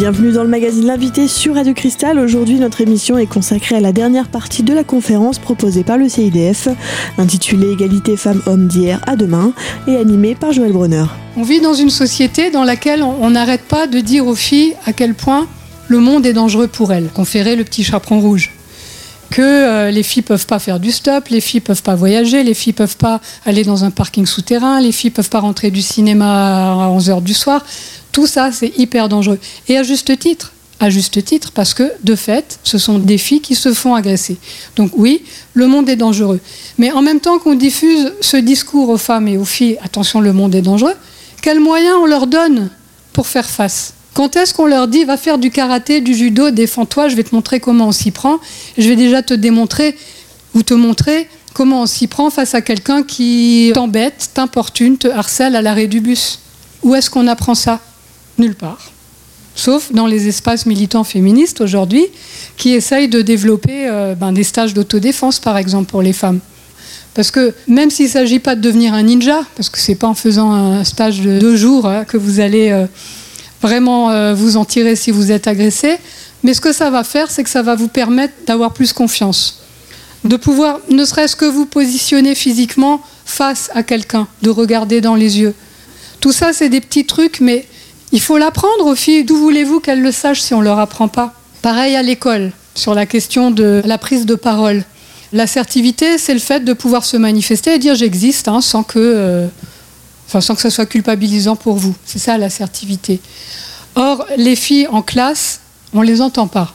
Bienvenue 0.00 0.32
dans 0.32 0.44
le 0.44 0.48
magazine 0.48 0.86
L'invité 0.86 1.28
sur 1.28 1.56
Radio 1.56 1.74
Cristal. 1.74 2.18
Aujourd'hui, 2.18 2.58
notre 2.58 2.80
émission 2.80 3.18
est 3.18 3.26
consacrée 3.26 3.76
à 3.76 3.80
la 3.80 3.92
dernière 3.92 4.28
partie 4.28 4.62
de 4.62 4.72
la 4.72 4.82
conférence 4.82 5.38
proposée 5.38 5.84
par 5.84 5.98
le 5.98 6.08
CIDF, 6.08 6.68
intitulée 7.18 7.72
Égalité 7.72 8.16
femmes-hommes 8.16 8.66
d'hier 8.66 9.02
à 9.06 9.14
demain 9.14 9.52
et 9.86 9.96
animée 9.96 10.34
par 10.34 10.52
Joël 10.52 10.72
Brunner. 10.72 11.04
On 11.36 11.42
vit 11.42 11.60
dans 11.60 11.74
une 11.74 11.90
société 11.90 12.50
dans 12.50 12.64
laquelle 12.64 13.02
on 13.02 13.28
n'arrête 13.28 13.60
pas 13.68 13.86
de 13.86 14.00
dire 14.00 14.26
aux 14.26 14.34
filles 14.34 14.72
à 14.86 14.94
quel 14.94 15.12
point 15.12 15.46
le 15.88 15.98
monde 15.98 16.24
est 16.24 16.32
dangereux 16.32 16.66
pour 16.66 16.94
elles. 16.94 17.10
Conférer 17.12 17.54
le 17.54 17.64
petit 17.64 17.84
chaperon 17.84 18.20
rouge 18.20 18.52
que 19.30 19.40
euh, 19.40 19.90
les 19.90 20.02
filles 20.02 20.22
peuvent 20.22 20.46
pas 20.46 20.58
faire 20.58 20.80
du 20.80 20.90
stop, 20.90 21.28
les 21.28 21.40
filles 21.40 21.60
peuvent 21.60 21.82
pas 21.82 21.94
voyager, 21.94 22.42
les 22.42 22.54
filles 22.54 22.72
peuvent 22.72 22.96
pas 22.96 23.20
aller 23.46 23.64
dans 23.64 23.84
un 23.84 23.90
parking 23.90 24.26
souterrain, 24.26 24.80
les 24.80 24.92
filles 24.92 25.10
peuvent 25.10 25.30
pas 25.30 25.40
rentrer 25.40 25.70
du 25.70 25.82
cinéma 25.82 26.72
à 26.72 26.88
11h 26.88 27.22
du 27.22 27.34
soir. 27.34 27.64
Tout 28.12 28.26
ça, 28.26 28.50
c'est 28.52 28.76
hyper 28.76 29.08
dangereux. 29.08 29.38
Et 29.68 29.78
à 29.78 29.82
juste 29.82 30.18
titre. 30.18 30.52
À 30.82 30.88
juste 30.88 31.22
titre, 31.22 31.52
parce 31.52 31.74
que, 31.74 31.92
de 32.04 32.14
fait, 32.14 32.58
ce 32.64 32.78
sont 32.78 32.98
des 32.98 33.18
filles 33.18 33.42
qui 33.42 33.54
se 33.54 33.74
font 33.74 33.94
agresser. 33.94 34.38
Donc 34.76 34.92
oui, 34.96 35.22
le 35.52 35.66
monde 35.66 35.90
est 35.90 35.96
dangereux. 35.96 36.40
Mais 36.78 36.90
en 36.90 37.02
même 37.02 37.20
temps 37.20 37.38
qu'on 37.38 37.54
diffuse 37.54 38.14
ce 38.22 38.38
discours 38.38 38.88
aux 38.88 38.96
femmes 38.96 39.28
et 39.28 39.36
aux 39.36 39.44
filles, 39.44 39.76
attention, 39.82 40.20
le 40.22 40.32
monde 40.32 40.54
est 40.54 40.62
dangereux, 40.62 40.94
quels 41.42 41.60
moyens 41.60 41.96
on 42.00 42.06
leur 42.06 42.26
donne 42.26 42.70
pour 43.12 43.26
faire 43.26 43.48
face? 43.48 43.92
Quand 44.14 44.36
est-ce 44.36 44.54
qu'on 44.54 44.66
leur 44.66 44.88
dit 44.88 45.04
va 45.04 45.16
faire 45.16 45.38
du 45.38 45.50
karaté, 45.50 46.00
du 46.00 46.14
judo, 46.14 46.50
défends-toi, 46.50 47.08
je 47.08 47.16
vais 47.16 47.22
te 47.22 47.34
montrer 47.34 47.60
comment 47.60 47.88
on 47.88 47.92
s'y 47.92 48.10
prend, 48.10 48.38
je 48.76 48.88
vais 48.88 48.96
déjà 48.96 49.22
te 49.22 49.34
démontrer 49.34 49.96
ou 50.54 50.62
te 50.62 50.74
montrer 50.74 51.28
comment 51.54 51.82
on 51.82 51.86
s'y 51.86 52.06
prend 52.06 52.30
face 52.30 52.54
à 52.54 52.60
quelqu'un 52.60 53.02
qui 53.02 53.70
t'embête, 53.74 54.30
t'importune, 54.34 54.98
te 54.98 55.08
harcèle 55.08 55.56
à 55.56 55.62
l'arrêt 55.62 55.86
du 55.86 56.00
bus 56.00 56.40
Où 56.82 56.94
est-ce 56.94 57.10
qu'on 57.10 57.26
apprend 57.28 57.54
ça? 57.54 57.80
Nulle 58.38 58.54
part. 58.54 58.90
Sauf 59.54 59.92
dans 59.92 60.06
les 60.06 60.28
espaces 60.28 60.64
militants 60.66 61.04
féministes 61.04 61.60
aujourd'hui 61.60 62.06
qui 62.56 62.70
essayent 62.70 63.08
de 63.08 63.20
développer 63.20 63.88
euh, 63.88 64.14
ben, 64.14 64.32
des 64.32 64.44
stages 64.44 64.74
d'autodéfense, 64.74 65.38
par 65.38 65.56
exemple, 65.56 65.90
pour 65.90 66.02
les 66.02 66.12
femmes. 66.12 66.40
Parce 67.14 67.30
que 67.30 67.52
même 67.66 67.90
s'il 67.90 68.06
ne 68.06 68.10
s'agit 68.10 68.38
pas 68.38 68.54
de 68.54 68.60
devenir 68.60 68.94
un 68.94 69.02
ninja, 69.02 69.40
parce 69.56 69.68
que 69.68 69.78
ce 69.78 69.90
n'est 69.90 69.96
pas 69.96 70.06
en 70.06 70.14
faisant 70.14 70.52
un 70.52 70.84
stage 70.84 71.20
de 71.20 71.38
deux 71.38 71.56
jours 71.56 71.86
hein, 71.86 72.04
que 72.04 72.16
vous 72.16 72.40
allez 72.40 72.70
euh, 72.70 72.86
vraiment 73.62 74.10
euh, 74.10 74.34
vous 74.34 74.56
en 74.56 74.64
tirer 74.64 74.96
si 74.96 75.10
vous 75.10 75.32
êtes 75.32 75.46
agressé, 75.46 75.98
mais 76.42 76.54
ce 76.54 76.60
que 76.60 76.72
ça 76.72 76.90
va 76.90 77.04
faire, 77.04 77.30
c'est 77.30 77.44
que 77.44 77.50
ça 77.50 77.62
va 77.62 77.74
vous 77.74 77.88
permettre 77.88 78.34
d'avoir 78.46 78.72
plus 78.72 78.92
confiance, 78.92 79.62
de 80.24 80.36
pouvoir, 80.36 80.80
ne 80.90 81.04
serait-ce 81.04 81.36
que 81.36 81.44
vous 81.44 81.66
positionner 81.66 82.34
physiquement 82.34 83.00
face 83.24 83.70
à 83.74 83.82
quelqu'un, 83.82 84.26
de 84.42 84.50
regarder 84.50 85.00
dans 85.00 85.14
les 85.14 85.40
yeux. 85.40 85.54
Tout 86.20 86.32
ça, 86.32 86.52
c'est 86.52 86.68
des 86.68 86.80
petits 86.80 87.06
trucs, 87.06 87.40
mais 87.40 87.66
il 88.12 88.20
faut 88.20 88.38
l'apprendre 88.38 88.86
aux 88.86 88.94
filles. 88.94 89.24
D'où 89.24 89.36
voulez-vous 89.36 89.80
qu'elles 89.80 90.02
le 90.02 90.12
sachent 90.12 90.42
si 90.42 90.54
on 90.54 90.60
ne 90.60 90.64
leur 90.64 90.78
apprend 90.78 91.08
pas? 91.08 91.34
Pareil 91.62 91.96
à 91.96 92.02
l'école, 92.02 92.52
sur 92.74 92.94
la 92.94 93.06
question 93.06 93.50
de 93.50 93.82
la 93.84 93.98
prise 93.98 94.26
de 94.26 94.34
parole. 94.34 94.84
L'assertivité, 95.32 96.18
c'est 96.18 96.34
le 96.34 96.40
fait 96.40 96.60
de 96.60 96.72
pouvoir 96.72 97.04
se 97.04 97.16
manifester 97.16 97.74
et 97.74 97.78
dire 97.78 97.94
j'existe 97.94 98.48
hein, 98.48 98.60
sans 98.60 98.82
que, 98.82 98.98
euh, 98.98 99.46
enfin, 100.30 100.40
sans 100.40 100.54
que 100.54 100.60
ça 100.60 100.70
soit 100.70 100.86
culpabilisant 100.86 101.56
pour 101.56 101.74
vous. 101.74 101.92
C'est 102.04 102.20
ça 102.20 102.38
l'assertivité. 102.38 103.20
Or, 103.96 104.24
les 104.36 104.54
filles 104.54 104.86
en 104.86 105.02
classe, 105.02 105.60
on 105.92 106.02
ne 106.02 106.06
les 106.06 106.20
entend 106.20 106.46
pas. 106.46 106.72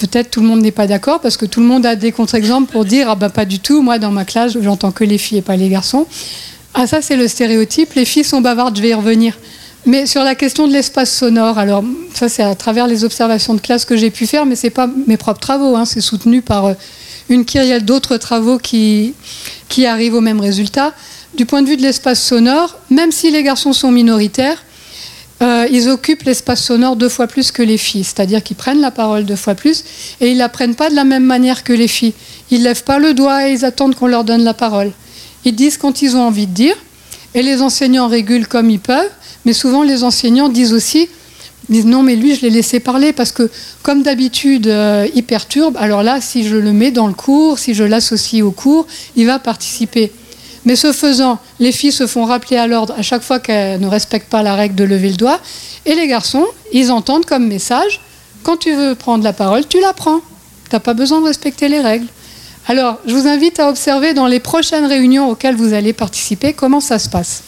Peut-être 0.00 0.32
tout 0.32 0.40
le 0.40 0.48
monde 0.48 0.62
n'est 0.62 0.72
pas 0.72 0.88
d'accord 0.88 1.20
parce 1.20 1.36
que 1.36 1.46
tout 1.46 1.60
le 1.60 1.66
monde 1.66 1.86
a 1.86 1.94
des 1.94 2.10
contre-exemples 2.10 2.72
pour 2.72 2.84
dire 2.84 3.08
ah 3.08 3.14
ben 3.14 3.30
pas 3.30 3.44
du 3.44 3.60
tout, 3.60 3.82
moi 3.82 4.00
dans 4.00 4.10
ma 4.10 4.24
classe 4.24 4.56
j'entends 4.60 4.90
que 4.90 5.04
les 5.04 5.16
filles 5.16 5.38
et 5.38 5.42
pas 5.42 5.54
les 5.54 5.68
garçons. 5.68 6.06
Ah 6.74 6.88
ça 6.88 7.00
c'est 7.02 7.14
le 7.14 7.28
stéréotype, 7.28 7.94
les 7.94 8.04
filles 8.04 8.24
sont 8.24 8.40
bavardes, 8.40 8.76
je 8.76 8.82
vais 8.82 8.88
y 8.88 8.94
revenir. 8.94 9.38
Mais 9.86 10.06
sur 10.06 10.24
la 10.24 10.34
question 10.34 10.66
de 10.66 10.72
l'espace 10.72 11.16
sonore, 11.16 11.56
alors 11.56 11.84
ça 12.14 12.28
c'est 12.28 12.42
à 12.42 12.56
travers 12.56 12.88
les 12.88 13.04
observations 13.04 13.54
de 13.54 13.60
classe 13.60 13.84
que 13.84 13.96
j'ai 13.96 14.10
pu 14.10 14.26
faire, 14.26 14.44
mais 14.44 14.56
c'est 14.56 14.70
pas 14.70 14.88
mes 15.06 15.16
propres 15.16 15.40
travaux, 15.40 15.76
hein, 15.76 15.84
c'est 15.84 16.00
soutenu 16.00 16.42
par 16.42 16.66
euh, 16.66 16.74
une 17.28 17.44
kyrielle 17.44 17.84
d'autres 17.84 18.16
travaux 18.16 18.58
qui, 18.58 19.14
qui 19.68 19.86
arrivent 19.86 20.14
au 20.14 20.20
même 20.20 20.40
résultat. 20.40 20.92
Du 21.34 21.46
point 21.46 21.62
de 21.62 21.68
vue 21.68 21.76
de 21.76 21.82
l'espace 21.82 22.22
sonore, 22.22 22.78
même 22.90 23.12
si 23.12 23.30
les 23.30 23.42
garçons 23.42 23.72
sont 23.72 23.90
minoritaires, 23.90 24.62
euh, 25.42 25.66
ils 25.70 25.88
occupent 25.88 26.22
l'espace 26.22 26.62
sonore 26.62 26.94
deux 26.94 27.08
fois 27.08 27.26
plus 27.26 27.50
que 27.50 27.62
les 27.62 27.78
filles, 27.78 28.04
c'est-à-dire 28.04 28.42
qu'ils 28.42 28.56
prennent 28.56 28.80
la 28.80 28.90
parole 28.90 29.24
deux 29.24 29.36
fois 29.36 29.54
plus 29.54 29.82
et 30.20 30.30
ils 30.30 30.36
la 30.36 30.48
prennent 30.48 30.76
pas 30.76 30.88
de 30.88 30.94
la 30.94 31.04
même 31.04 31.24
manière 31.24 31.64
que 31.64 31.72
les 31.72 31.88
filles. 31.88 32.14
Ils 32.50 32.62
lèvent 32.62 32.84
pas 32.84 32.98
le 32.98 33.14
doigt 33.14 33.48
et 33.48 33.52
ils 33.52 33.64
attendent 33.64 33.96
qu'on 33.96 34.06
leur 34.06 34.24
donne 34.24 34.44
la 34.44 34.54
parole. 34.54 34.92
Ils 35.44 35.56
disent 35.56 35.78
quand 35.78 36.02
ils 36.02 36.16
ont 36.16 36.22
envie 36.22 36.46
de 36.46 36.54
dire 36.54 36.76
et 37.34 37.42
les 37.42 37.62
enseignants 37.62 38.08
régulent 38.08 38.46
comme 38.46 38.70
ils 38.70 38.78
peuvent 38.78 39.10
mais 39.44 39.52
souvent, 39.52 39.82
les 39.82 40.04
enseignants 40.04 40.48
disent 40.48 40.72
aussi, 40.72 41.08
disent 41.68 41.86
non, 41.86 42.02
mais 42.02 42.16
lui, 42.16 42.34
je 42.34 42.42
l'ai 42.42 42.50
laissé 42.50 42.80
parler 42.80 43.12
parce 43.12 43.32
que, 43.32 43.50
comme 43.82 44.02
d'habitude, 44.02 44.68
euh, 44.68 45.08
il 45.14 45.24
perturbe. 45.24 45.76
Alors 45.78 46.02
là, 46.02 46.20
si 46.20 46.46
je 46.46 46.56
le 46.56 46.72
mets 46.72 46.90
dans 46.90 47.06
le 47.06 47.14
cours, 47.14 47.58
si 47.58 47.74
je 47.74 47.84
l'associe 47.84 48.42
au 48.42 48.52
cours, 48.52 48.86
il 49.16 49.26
va 49.26 49.38
participer. 49.38 50.12
Mais 50.64 50.76
ce 50.76 50.92
faisant, 50.92 51.38
les 51.58 51.72
filles 51.72 51.92
se 51.92 52.06
font 52.06 52.24
rappeler 52.24 52.56
à 52.56 52.66
l'ordre 52.66 52.94
à 52.96 53.02
chaque 53.02 53.22
fois 53.22 53.40
qu'elles 53.40 53.80
ne 53.80 53.88
respectent 53.88 54.30
pas 54.30 54.42
la 54.42 54.54
règle 54.54 54.74
de 54.74 54.84
lever 54.84 55.10
le 55.10 55.16
doigt. 55.16 55.40
Et 55.86 55.94
les 55.94 56.06
garçons, 56.06 56.46
ils 56.72 56.92
entendent 56.92 57.26
comme 57.26 57.46
message 57.48 58.00
quand 58.42 58.56
tu 58.56 58.74
veux 58.74 58.94
prendre 58.94 59.22
la 59.22 59.32
parole, 59.32 59.66
tu 59.66 59.80
la 59.80 59.92
prends. 59.92 60.20
Tu 60.68 60.74
n'as 60.74 60.80
pas 60.80 60.94
besoin 60.94 61.20
de 61.20 61.26
respecter 61.26 61.68
les 61.68 61.80
règles. 61.80 62.06
Alors, 62.66 62.98
je 63.06 63.14
vous 63.14 63.26
invite 63.26 63.60
à 63.60 63.68
observer 63.68 64.14
dans 64.14 64.26
les 64.26 64.40
prochaines 64.40 64.86
réunions 64.86 65.30
auxquelles 65.30 65.56
vous 65.56 65.72
allez 65.72 65.92
participer 65.92 66.52
comment 66.52 66.80
ça 66.80 66.98
se 66.98 67.08
passe. 67.08 67.42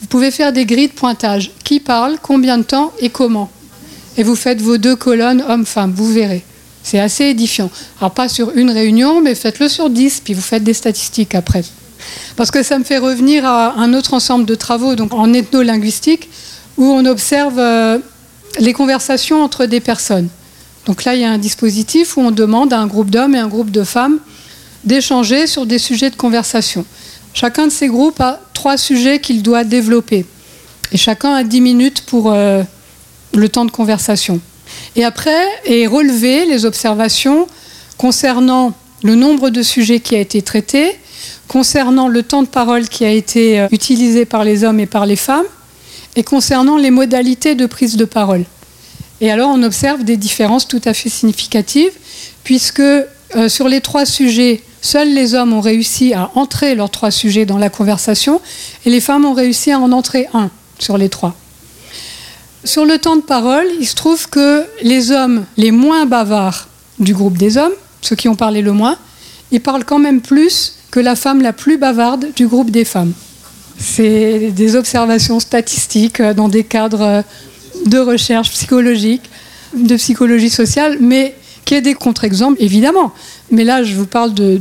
Vous 0.00 0.06
pouvez 0.06 0.30
faire 0.30 0.52
des 0.52 0.66
grilles 0.66 0.88
de 0.88 0.92
pointage. 0.92 1.50
Qui 1.62 1.80
parle, 1.80 2.16
combien 2.22 2.58
de 2.58 2.62
temps 2.62 2.92
et 3.00 3.10
comment. 3.10 3.50
Et 4.16 4.22
vous 4.22 4.36
faites 4.36 4.60
vos 4.60 4.78
deux 4.78 4.96
colonnes 4.96 5.44
homme-femme, 5.46 5.92
vous 5.94 6.10
verrez. 6.10 6.44
C'est 6.82 7.00
assez 7.00 7.24
édifiant. 7.24 7.70
Alors 8.00 8.12
pas 8.12 8.28
sur 8.28 8.50
une 8.54 8.70
réunion, 8.70 9.20
mais 9.20 9.34
faites-le 9.34 9.68
sur 9.68 9.90
dix, 9.90 10.20
puis 10.22 10.34
vous 10.34 10.42
faites 10.42 10.64
des 10.64 10.74
statistiques 10.74 11.34
après. 11.34 11.64
Parce 12.36 12.50
que 12.50 12.62
ça 12.62 12.78
me 12.78 12.84
fait 12.84 12.98
revenir 12.98 13.46
à 13.46 13.74
un 13.78 13.94
autre 13.94 14.14
ensemble 14.14 14.44
de 14.44 14.54
travaux, 14.54 14.94
donc 14.94 15.14
en 15.14 15.32
ethnolinguistique, 15.32 16.28
où 16.76 16.84
on 16.84 17.04
observe 17.06 17.58
euh, 17.58 17.98
les 18.58 18.72
conversations 18.72 19.42
entre 19.42 19.66
des 19.66 19.80
personnes. 19.80 20.28
Donc 20.86 21.04
là, 21.04 21.14
il 21.14 21.20
y 21.20 21.24
a 21.24 21.30
un 21.30 21.38
dispositif 21.38 22.16
où 22.16 22.20
on 22.20 22.30
demande 22.30 22.72
à 22.72 22.78
un 22.78 22.86
groupe 22.86 23.10
d'hommes 23.10 23.34
et 23.34 23.38
un 23.38 23.48
groupe 23.48 23.70
de 23.70 23.84
femmes 23.84 24.18
d'échanger 24.84 25.46
sur 25.46 25.64
des 25.64 25.78
sujets 25.78 26.10
de 26.10 26.16
conversation. 26.16 26.84
Chacun 27.32 27.66
de 27.66 27.72
ces 27.72 27.88
groupes 27.88 28.20
a 28.20 28.40
trois 28.52 28.76
sujets 28.76 29.18
qu'il 29.18 29.42
doit 29.42 29.64
développer. 29.64 30.26
Et 30.92 30.96
chacun 30.96 31.34
a 31.34 31.42
dix 31.42 31.60
minutes 31.60 32.02
pour 32.02 32.32
euh, 32.32 32.62
le 33.32 33.48
temps 33.48 33.64
de 33.64 33.70
conversation. 33.70 34.40
Et 34.96 35.04
après 35.04 35.42
est 35.64 35.86
relevé 35.86 36.46
les 36.46 36.64
observations 36.64 37.46
concernant 37.96 38.72
le 39.02 39.14
nombre 39.14 39.50
de 39.50 39.62
sujets 39.62 40.00
qui 40.00 40.14
a 40.14 40.20
été 40.20 40.42
traité, 40.42 40.98
concernant 41.48 42.08
le 42.08 42.22
temps 42.22 42.42
de 42.42 42.48
parole 42.48 42.88
qui 42.88 43.04
a 43.04 43.10
été 43.10 43.60
euh, 43.60 43.68
utilisé 43.70 44.24
par 44.24 44.44
les 44.44 44.64
hommes 44.64 44.80
et 44.80 44.86
par 44.86 45.06
les 45.06 45.16
femmes, 45.16 45.46
et 46.16 46.22
concernant 46.22 46.76
les 46.76 46.90
modalités 46.90 47.54
de 47.54 47.66
prise 47.66 47.96
de 47.96 48.04
parole. 48.04 48.44
Et 49.20 49.30
alors 49.30 49.50
on 49.50 49.62
observe 49.62 50.04
des 50.04 50.16
différences 50.16 50.66
tout 50.68 50.82
à 50.84 50.94
fait 50.94 51.08
significatives, 51.08 51.92
puisque 52.44 52.80
euh, 52.80 53.48
sur 53.48 53.68
les 53.68 53.80
trois 53.80 54.06
sujets 54.06 54.62
Seuls 54.84 55.14
les 55.14 55.32
hommes 55.32 55.54
ont 55.54 55.62
réussi 55.62 56.12
à 56.12 56.30
entrer 56.34 56.74
leurs 56.74 56.90
trois 56.90 57.10
sujets 57.10 57.46
dans 57.46 57.56
la 57.56 57.70
conversation 57.70 58.42
et 58.84 58.90
les 58.90 59.00
femmes 59.00 59.24
ont 59.24 59.32
réussi 59.32 59.72
à 59.72 59.80
en 59.80 59.92
entrer 59.92 60.26
un 60.34 60.50
sur 60.78 60.98
les 60.98 61.08
trois. 61.08 61.34
Sur 62.64 62.84
le 62.84 62.98
temps 62.98 63.16
de 63.16 63.22
parole, 63.22 63.64
il 63.80 63.86
se 63.86 63.94
trouve 63.94 64.28
que 64.28 64.66
les 64.82 65.10
hommes 65.10 65.46
les 65.56 65.70
moins 65.70 66.04
bavards 66.04 66.68
du 66.98 67.14
groupe 67.14 67.38
des 67.38 67.56
hommes, 67.56 67.72
ceux 68.02 68.14
qui 68.14 68.28
ont 68.28 68.34
parlé 68.34 68.60
le 68.60 68.72
moins, 68.72 68.98
ils 69.52 69.62
parlent 69.62 69.86
quand 69.86 69.98
même 69.98 70.20
plus 70.20 70.73
que 70.94 71.00
la 71.00 71.16
femme 71.16 71.42
la 71.42 71.52
plus 71.52 71.76
bavarde 71.76 72.28
du 72.36 72.46
groupe 72.46 72.70
des 72.70 72.84
femmes. 72.84 73.12
C'est 73.76 74.52
des 74.52 74.76
observations 74.76 75.40
statistiques 75.40 76.22
dans 76.22 76.48
des 76.48 76.62
cadres 76.62 77.24
de 77.86 77.98
recherche 77.98 78.52
psychologique, 78.52 79.22
de 79.76 79.96
psychologie 79.96 80.50
sociale, 80.50 80.98
mais 81.00 81.34
qui 81.64 81.74
est 81.74 81.80
des 81.80 81.94
contre-exemples, 81.94 82.62
évidemment. 82.62 83.12
Mais 83.50 83.64
là, 83.64 83.82
je 83.82 83.96
vous 83.96 84.06
parle 84.06 84.34
de 84.34 84.60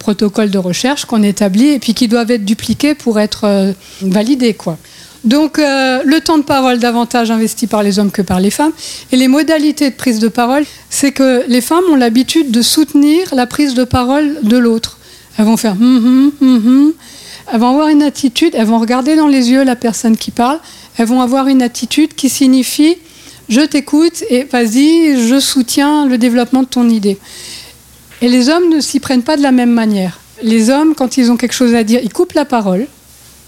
protocoles 0.00 0.50
de 0.50 0.58
recherche 0.58 1.04
qu'on 1.04 1.22
établit 1.22 1.68
et 1.68 1.78
puis 1.78 1.94
qui 1.94 2.08
doivent 2.08 2.32
être 2.32 2.44
dupliqués 2.44 2.96
pour 2.96 3.20
être 3.20 3.44
euh, 3.44 3.72
validés. 4.02 4.56
Donc 5.22 5.60
euh, 5.60 6.02
le 6.04 6.20
temps 6.20 6.38
de 6.38 6.42
parole 6.42 6.80
davantage 6.80 7.30
investi 7.30 7.68
par 7.68 7.84
les 7.84 8.00
hommes 8.00 8.10
que 8.10 8.22
par 8.22 8.40
les 8.40 8.50
femmes. 8.50 8.72
Et 9.12 9.16
les 9.16 9.28
modalités 9.28 9.90
de 9.90 9.94
prise 9.94 10.18
de 10.18 10.26
parole, 10.26 10.64
c'est 10.90 11.12
que 11.12 11.44
les 11.46 11.60
femmes 11.60 11.84
ont 11.92 11.96
l'habitude 11.96 12.50
de 12.50 12.62
soutenir 12.62 13.32
la 13.32 13.46
prise 13.46 13.74
de 13.74 13.84
parole 13.84 14.38
de 14.42 14.56
l'autre. 14.56 14.97
Elles 15.38 15.44
vont 15.44 15.56
faire 15.56 15.72
hum, 15.72 16.32
hum, 16.40 16.56
hum, 16.66 16.92
elles 17.50 17.60
vont 17.60 17.70
avoir 17.70 17.88
une 17.88 18.02
attitude, 18.02 18.52
elles 18.54 18.66
vont 18.66 18.78
regarder 18.78 19.16
dans 19.16 19.28
les 19.28 19.50
yeux 19.50 19.64
la 19.64 19.76
personne 19.76 20.16
qui 20.16 20.30
parle, 20.30 20.58
elles 20.98 21.06
vont 21.06 21.22
avoir 21.22 21.48
une 21.48 21.62
attitude 21.62 22.14
qui 22.14 22.28
signifie 22.28 22.96
je 23.48 23.62
t'écoute 23.62 24.24
et 24.28 24.44
vas-y, 24.44 25.26
je 25.26 25.40
soutiens 25.40 26.06
le 26.06 26.18
développement 26.18 26.62
de 26.62 26.68
ton 26.68 26.88
idée. 26.88 27.18
Et 28.20 28.28
les 28.28 28.50
hommes 28.50 28.68
ne 28.68 28.80
s'y 28.80 29.00
prennent 29.00 29.22
pas 29.22 29.36
de 29.36 29.42
la 29.42 29.52
même 29.52 29.72
manière. 29.72 30.20
Les 30.42 30.68
hommes, 30.68 30.94
quand 30.94 31.16
ils 31.16 31.30
ont 31.30 31.36
quelque 31.36 31.54
chose 31.54 31.74
à 31.74 31.82
dire, 31.82 32.00
ils 32.02 32.12
coupent 32.12 32.34
la 32.34 32.44
parole. 32.44 32.86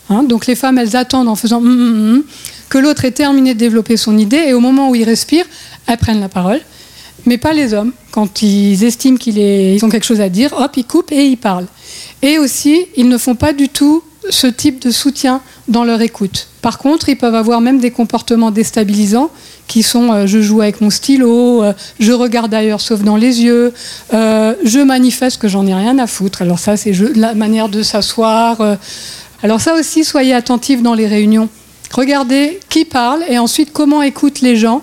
Hein. 0.09 0.25
donc 0.25 0.47
les 0.47 0.57
femmes, 0.57 0.77
elles 0.79 0.97
attendent 0.97 1.29
en 1.29 1.37
faisant 1.37 1.59
hum, 1.59 1.67
hum, 1.67 2.15
hum, 2.15 2.25
que 2.69 2.79
l'autre 2.79 3.05
ait 3.05 3.13
terminé 3.13 3.55
de 3.55 3.59
développer 3.61 3.97
son 3.97 4.19
idée 4.19 4.43
et 4.49 4.55
au 4.55 4.61
moment 4.61 4.91
où 4.91 4.95
il 4.97 5.05
respire, 5.05 5.45
elles 5.87 5.99
prennent 5.99 6.21
la 6.21 6.29
parole. 6.29 6.61
Mais 7.27 7.37
pas 7.37 7.53
les 7.53 7.75
hommes. 7.75 7.93
Quand 8.11 8.43
ils 8.43 8.83
estiment 8.83 9.19
qu'ils 9.19 9.85
ont 9.85 9.89
quelque 9.91 10.07
chose 10.07 10.21
à 10.21 10.31
dire, 10.31 10.53
hop, 10.59 10.73
ils 10.77 10.87
coupent 10.87 11.13
et 11.13 11.27
ils 11.27 11.37
parlent. 11.37 11.67
Et 12.23 12.39
aussi, 12.39 12.87
ils 12.97 13.09
ne 13.09 13.19
font 13.19 13.35
pas 13.35 13.53
du 13.53 13.69
tout 13.69 14.03
ce 14.29 14.47
type 14.47 14.83
de 14.83 14.91
soutien 14.91 15.41
dans 15.69 15.85
leur 15.85 16.03
écoute. 16.03 16.49
Par 16.61 16.79
contre, 16.79 17.09
ils 17.09 17.17
peuvent 17.17 17.35
avoir 17.35 17.61
même 17.61 17.81
des 17.81 17.91
comportements 17.91 18.51
déstabilisants 18.51 19.31
qui 19.67 19.83
sont 19.83 20.13
euh, 20.13 20.27
je 20.27 20.41
joue 20.43 20.61
avec 20.61 20.81
mon 20.81 20.91
stylo, 20.91 21.63
euh, 21.63 21.73
je 21.99 22.13
regarde 22.13 22.53
ailleurs 22.53 22.81
sauf 22.81 23.01
dans 23.01 23.17
les 23.17 23.43
yeux, 23.43 23.73
euh, 24.13 24.55
je 24.65 24.81
manifeste 24.81 25.41
que 25.41 25.49
j'en 25.49 25.67
ai 25.67 25.75
rien 25.75 25.99
à 25.99 26.07
foutre. 26.07 26.43
Alors 26.43 26.59
ça, 26.59 26.77
c'est 26.77 26.93
la 27.15 27.35
manière 27.35 27.69
de 27.69 27.83
s'asseoir. 27.83 28.59
Alors 29.43 29.61
ça 29.61 29.75
aussi, 29.75 30.05
soyez 30.05 30.35
attentifs 30.35 30.83
dans 30.83 30.95
les 30.95 31.07
réunions. 31.07 31.49
Regardez 31.93 32.61
qui 32.69 32.85
parle 32.85 33.23
et 33.29 33.39
ensuite 33.39 33.73
comment 33.73 34.03
écoutent 34.03 34.43
les 34.43 34.57
gens 34.57 34.83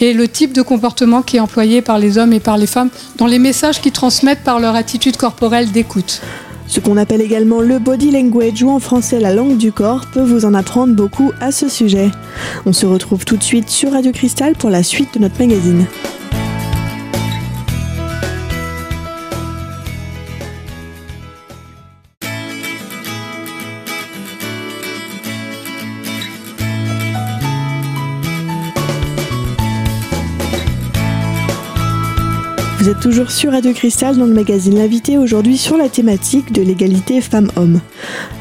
et 0.00 0.12
le 0.12 0.28
type 0.28 0.52
de 0.52 0.62
comportement 0.62 1.22
qui 1.22 1.36
est 1.36 1.40
employé 1.40 1.82
par 1.82 1.98
les 1.98 2.18
hommes 2.18 2.32
et 2.32 2.40
par 2.40 2.56
les 2.56 2.66
femmes 2.66 2.90
dans 3.16 3.26
les 3.26 3.38
messages 3.38 3.80
qu'ils 3.80 3.92
transmettent 3.92 4.44
par 4.44 4.60
leur 4.60 4.74
attitude 4.74 5.16
corporelle 5.16 5.70
d'écoute. 5.70 6.20
Ce 6.66 6.78
qu'on 6.78 6.96
appelle 6.96 7.20
également 7.20 7.60
le 7.60 7.80
body 7.80 8.12
language 8.12 8.62
ou 8.62 8.70
en 8.70 8.78
français 8.78 9.18
la 9.18 9.34
langue 9.34 9.56
du 9.56 9.72
corps 9.72 10.06
peut 10.12 10.22
vous 10.22 10.44
en 10.44 10.54
apprendre 10.54 10.94
beaucoup 10.94 11.32
à 11.40 11.50
ce 11.50 11.68
sujet. 11.68 12.10
On 12.64 12.72
se 12.72 12.86
retrouve 12.86 13.24
tout 13.24 13.36
de 13.36 13.42
suite 13.42 13.68
sur 13.68 13.92
Radio 13.92 14.12
Cristal 14.12 14.54
pour 14.54 14.70
la 14.70 14.84
suite 14.84 15.14
de 15.14 15.18
notre 15.18 15.38
magazine. 15.40 15.86
Toujours 32.98 33.30
sur 33.30 33.52
Radio 33.52 33.72
Cristal 33.72 34.16
dans 34.16 34.26
le 34.26 34.32
magazine 34.34 34.76
L'invité 34.76 35.16
aujourd'hui 35.16 35.56
sur 35.56 35.76
la 35.76 35.88
thématique 35.88 36.52
de 36.52 36.60
l'égalité 36.60 37.20
femmes-hommes. 37.20 37.80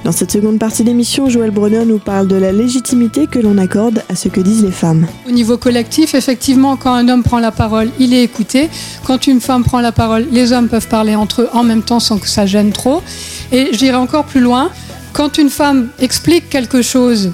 Dans 0.03 0.11
cette 0.11 0.31
seconde 0.31 0.59
partie 0.59 0.83
d'émission, 0.83 1.29
Joël 1.29 1.51
Brenner 1.51 1.85
nous 1.85 1.99
parle 1.99 2.27
de 2.27 2.35
la 2.35 2.51
légitimité 2.51 3.27
que 3.27 3.37
l'on 3.37 3.57
accorde 3.57 4.03
à 4.09 4.15
ce 4.15 4.27
que 4.27 4.41
disent 4.41 4.63
les 4.63 4.71
femmes. 4.71 5.07
Au 5.27 5.31
niveau 5.31 5.57
collectif, 5.57 6.15
effectivement, 6.15 6.77
quand 6.77 6.93
un 6.93 7.07
homme 7.09 7.21
prend 7.21 7.39
la 7.39 7.51
parole, 7.51 7.89
il 7.99 8.13
est 8.13 8.23
écouté. 8.23 8.69
Quand 9.03 9.27
une 9.27 9.39
femme 9.39 9.63
prend 9.63 9.81
la 9.81 9.91
parole, 9.91 10.25
les 10.31 10.51
hommes 10.51 10.67
peuvent 10.67 10.87
parler 10.87 11.15
entre 11.15 11.43
eux 11.43 11.49
en 11.53 11.63
même 11.63 11.83
temps 11.83 11.99
sans 11.99 12.17
que 12.17 12.27
ça 12.27 12.45
gêne 12.45 12.71
trop. 12.71 13.03
Et 13.51 13.69
j'irai 13.73 13.97
encore 13.97 14.25
plus 14.25 14.41
loin. 14.41 14.71
Quand 15.13 15.37
une 15.37 15.49
femme 15.49 15.89
explique 15.99 16.49
quelque 16.49 16.81
chose, 16.81 17.31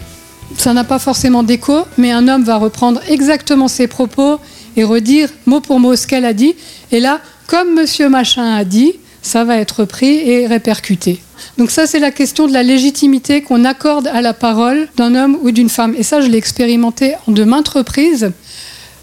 ça 0.57 0.73
n'a 0.73 0.83
pas 0.83 0.99
forcément 0.99 1.43
d'écho, 1.43 1.81
mais 1.97 2.11
un 2.11 2.27
homme 2.27 2.43
va 2.43 2.57
reprendre 2.57 2.99
exactement 3.07 3.67
ses 3.67 3.87
propos 3.87 4.39
et 4.77 4.83
redire 4.83 5.29
mot 5.45 5.61
pour 5.61 5.79
mot 5.79 5.95
ce 5.95 6.07
qu'elle 6.07 6.25
a 6.25 6.33
dit. 6.33 6.55
Et 6.91 6.99
là, 6.99 7.21
comme 7.47 7.75
monsieur 7.75 8.09
machin 8.09 8.55
a 8.55 8.63
dit, 8.63 8.93
ça 9.21 9.43
va 9.43 9.57
être 9.57 9.85
pris 9.85 10.29
et 10.29 10.47
répercuté. 10.47 11.19
Donc 11.57 11.71
ça, 11.71 11.87
c'est 11.87 11.99
la 11.99 12.11
question 12.11 12.47
de 12.47 12.53
la 12.53 12.63
légitimité 12.63 13.41
qu'on 13.41 13.65
accorde 13.65 14.07
à 14.07 14.21
la 14.21 14.33
parole 14.33 14.87
d'un 14.97 15.15
homme 15.15 15.37
ou 15.41 15.51
d'une 15.51 15.69
femme. 15.69 15.95
Et 15.97 16.03
ça, 16.03 16.21
je 16.21 16.27
l'ai 16.27 16.37
expérimenté 16.37 17.13
en 17.27 17.31
de 17.31 17.43
maintes 17.43 17.69
reprises, 17.69 18.31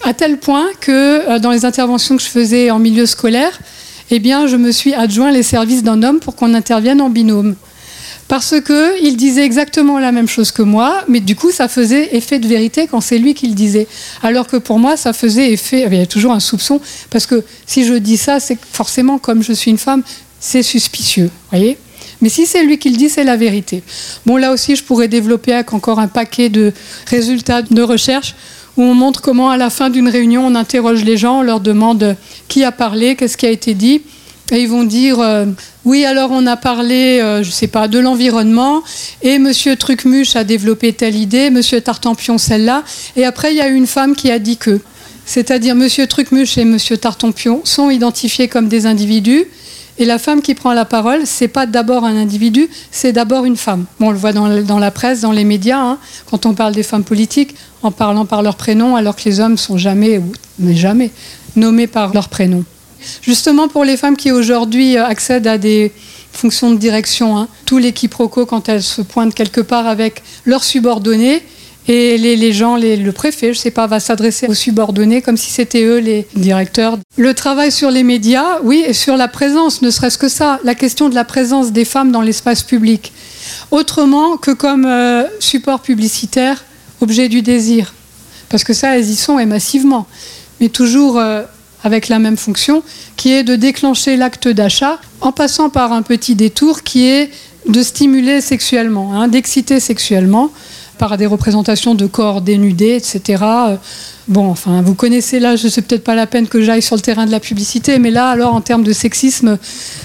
à 0.04 0.14
tel 0.14 0.38
point 0.38 0.66
que 0.80 1.28
euh, 1.28 1.38
dans 1.38 1.50
les 1.50 1.64
interventions 1.64 2.16
que 2.16 2.22
je 2.22 2.28
faisais 2.28 2.70
en 2.70 2.78
milieu 2.78 3.06
scolaire, 3.06 3.58
eh 4.10 4.18
bien, 4.18 4.46
je 4.46 4.56
me 4.56 4.72
suis 4.72 4.94
adjoint 4.94 5.30
les 5.30 5.42
services 5.42 5.82
d'un 5.82 6.02
homme 6.02 6.20
pour 6.20 6.36
qu'on 6.36 6.54
intervienne 6.54 7.00
en 7.00 7.10
binôme 7.10 7.56
parce 8.28 8.54
qu'il 8.60 9.16
disait 9.16 9.44
exactement 9.44 9.98
la 9.98 10.12
même 10.12 10.28
chose 10.28 10.52
que 10.52 10.62
moi, 10.62 11.04
mais 11.08 11.20
du 11.20 11.36
coup, 11.36 11.50
ça 11.50 11.68
faisait 11.68 12.16
effet 12.16 12.38
de 12.38 12.46
vérité 12.46 12.86
quand 12.90 13.00
c'est 13.00 13.18
lui 13.18 13.34
qui 13.34 13.46
le 13.46 13.54
disait. 13.54 13.86
Alors 14.22 14.46
que 14.46 14.56
pour 14.56 14.78
moi, 14.78 14.96
ça 14.96 15.12
faisait 15.12 15.52
effet. 15.52 15.86
Il 15.90 15.98
y 15.98 16.00
a 16.00 16.06
toujours 16.06 16.32
un 16.32 16.40
soupçon, 16.40 16.80
parce 17.10 17.26
que 17.26 17.44
si 17.66 17.84
je 17.84 17.94
dis 17.94 18.16
ça, 18.16 18.40
c'est 18.40 18.58
forcément, 18.72 19.18
comme 19.18 19.42
je 19.42 19.52
suis 19.52 19.70
une 19.70 19.78
femme, 19.78 20.02
c'est 20.40 20.62
suspicieux. 20.62 21.30
voyez? 21.50 21.76
Mais 22.20 22.28
si 22.28 22.46
c'est 22.46 22.62
lui 22.62 22.78
qui 22.78 22.90
le 22.90 22.96
dit, 22.96 23.10
c'est 23.10 23.24
la 23.24 23.36
vérité. 23.36 23.82
Bon, 24.24 24.36
là 24.36 24.52
aussi, 24.52 24.76
je 24.76 24.84
pourrais 24.84 25.08
développer 25.08 25.52
avec 25.52 25.72
encore 25.72 25.98
un 25.98 26.08
paquet 26.08 26.48
de 26.48 26.72
résultats 27.06 27.62
de 27.62 27.82
recherche 27.82 28.34
où 28.76 28.82
on 28.82 28.94
montre 28.94 29.20
comment, 29.20 29.50
à 29.50 29.56
la 29.56 29.70
fin 29.70 29.90
d'une 29.90 30.08
réunion, 30.08 30.46
on 30.46 30.54
interroge 30.54 31.04
les 31.04 31.16
gens, 31.16 31.40
on 31.40 31.42
leur 31.42 31.60
demande 31.60 32.16
qui 32.48 32.64
a 32.64 32.72
parlé, 32.72 33.16
qu'est-ce 33.16 33.36
qui 33.36 33.46
a 33.46 33.50
été 33.50 33.74
dit. 33.74 34.02
Et 34.52 34.60
ils 34.60 34.68
vont 34.68 34.84
dire 34.84 35.18
euh, 35.18 35.46
oui, 35.86 36.04
alors 36.04 36.30
on 36.30 36.46
a 36.46 36.58
parlé, 36.58 37.20
euh, 37.20 37.42
je 37.42 37.48
ne 37.48 37.52
sais 37.52 37.68
pas, 37.68 37.88
de 37.88 37.98
l'environnement, 37.98 38.82
et 39.22 39.38
Monsieur 39.38 39.76
Trucmuche 39.76 40.36
a 40.36 40.44
développé 40.44 40.92
telle 40.92 41.16
idée, 41.16 41.48
Monsieur 41.48 41.80
Tartampion 41.80 42.36
celle-là, 42.36 42.84
et 43.16 43.24
après 43.24 43.54
il 43.54 43.56
y 43.56 43.62
a 43.62 43.68
une 43.68 43.86
femme 43.86 44.14
qui 44.14 44.30
a 44.30 44.38
dit 44.38 44.58
que. 44.58 44.80
C'est-à-dire 45.24 45.74
Monsieur 45.74 46.06
Trucmuche 46.06 46.58
et 46.58 46.66
Monsieur 46.66 46.98
Tartampion 46.98 47.62
sont 47.64 47.88
identifiés 47.88 48.46
comme 48.48 48.68
des 48.68 48.84
individus, 48.84 49.46
et 49.98 50.04
la 50.04 50.18
femme 50.18 50.42
qui 50.42 50.54
prend 50.54 50.74
la 50.74 50.84
parole, 50.84 51.22
c'est 51.24 51.48
pas 51.48 51.64
d'abord 51.64 52.04
un 52.04 52.16
individu, 52.16 52.68
c'est 52.90 53.12
d'abord 53.12 53.46
une 53.46 53.56
femme. 53.56 53.86
On 54.00 54.10
le 54.10 54.18
voit 54.18 54.34
dans, 54.34 54.78
la 54.78 54.90
presse, 54.90 55.22
dans 55.22 55.32
les 55.32 55.44
médias, 55.44 55.80
hein, 55.80 55.98
quand 56.30 56.44
on 56.44 56.52
parle 56.52 56.74
des 56.74 56.82
femmes 56.82 57.04
politiques, 57.04 57.54
en 57.82 57.90
parlant 57.90 58.26
par 58.26 58.42
leur 58.42 58.56
prénom, 58.56 58.96
alors 58.96 59.16
que 59.16 59.22
les 59.24 59.40
hommes 59.40 59.56
sont 59.56 59.78
jamais, 59.78 60.20
mais 60.58 60.74
jamais, 60.74 61.10
nommés 61.56 61.86
par 61.86 62.12
leur 62.12 62.28
prénom. 62.28 62.64
Justement 63.20 63.68
pour 63.68 63.84
les 63.84 63.96
femmes 63.96 64.16
qui 64.16 64.32
aujourd'hui 64.32 64.96
euh, 64.96 65.06
accèdent 65.06 65.46
à 65.46 65.58
des 65.58 65.92
fonctions 66.32 66.70
de 66.70 66.76
direction, 66.76 67.36
hein, 67.36 67.48
tout 67.66 67.78
les 67.78 67.92
quiproquos 67.92 68.46
quand 68.46 68.68
elles 68.68 68.82
se 68.82 69.02
pointent 69.02 69.34
quelque 69.34 69.60
part 69.60 69.86
avec 69.86 70.22
leurs 70.44 70.64
subordonnés, 70.64 71.42
et 71.88 72.16
les, 72.16 72.52
gens, 72.52 72.76
le 72.76 73.10
préfet, 73.10 73.52
je 73.52 73.58
ne 73.58 73.62
sais 73.62 73.70
pas, 73.72 73.88
va 73.88 73.98
s'adresser 73.98 74.46
aux 74.46 74.54
subordonnés 74.54 75.20
comme 75.20 75.36
si 75.36 75.50
c'était 75.50 75.82
eux 75.82 75.98
les 75.98 76.28
directeurs. 76.36 76.96
Le 77.16 77.34
travail 77.34 77.72
sur 77.72 77.90
les 77.90 78.04
médias, 78.04 78.60
oui, 78.62 78.84
et 78.86 78.92
sur 78.92 79.16
la 79.16 79.26
présence, 79.26 79.82
ne 79.82 79.90
serait-ce 79.90 80.16
que 80.16 80.28
ça, 80.28 80.60
la 80.62 80.76
question 80.76 81.08
de 81.08 81.16
la 81.16 81.24
présence 81.24 81.72
des 81.72 81.84
femmes 81.84 82.12
dans 82.12 82.20
l'espace 82.20 82.62
public. 82.62 83.12
Autrement 83.72 84.36
que 84.36 84.52
comme 84.52 84.86
euh, 84.86 85.24
support 85.40 85.80
publicitaire, 85.80 86.64
objet 87.00 87.28
du 87.28 87.42
désir. 87.42 87.94
Parce 88.48 88.62
que 88.62 88.74
ça, 88.74 88.96
elles 88.96 89.10
y 89.10 89.16
sont 89.16 89.40
et 89.40 89.46
massivement. 89.46 90.06
Mais 90.60 90.68
toujours 90.68 91.18
euh, 91.18 91.42
avec 91.84 92.08
la 92.08 92.18
même 92.18 92.36
fonction, 92.36 92.82
qui 93.16 93.32
est 93.32 93.42
de 93.42 93.56
déclencher 93.56 94.16
l'acte 94.16 94.48
d'achat 94.48 94.98
en 95.20 95.32
passant 95.32 95.70
par 95.70 95.92
un 95.92 96.02
petit 96.02 96.34
détour 96.34 96.82
qui 96.82 97.06
est 97.06 97.30
de 97.68 97.82
stimuler 97.82 98.40
sexuellement, 98.40 99.14
hein, 99.14 99.28
d'exciter 99.28 99.80
sexuellement 99.80 100.50
par 100.98 101.16
des 101.16 101.26
représentations 101.26 101.94
de 101.94 102.06
corps 102.06 102.42
dénudés, 102.42 102.94
etc. 102.94 103.42
Bon, 104.28 104.48
enfin, 104.48 104.82
vous 104.82 104.94
connaissez 104.94 105.40
là, 105.40 105.56
je 105.56 105.66
sais 105.66 105.82
peut-être 105.82 106.04
pas 106.04 106.14
la 106.14 106.28
peine 106.28 106.46
que 106.46 106.62
j'aille 106.62 106.82
sur 106.82 106.94
le 106.94 107.02
terrain 107.02 107.26
de 107.26 107.32
la 107.32 107.40
publicité, 107.40 107.98
mais 107.98 108.10
là, 108.10 108.28
alors, 108.28 108.54
en 108.54 108.60
termes 108.60 108.84
de 108.84 108.92
sexisme, 108.92 109.58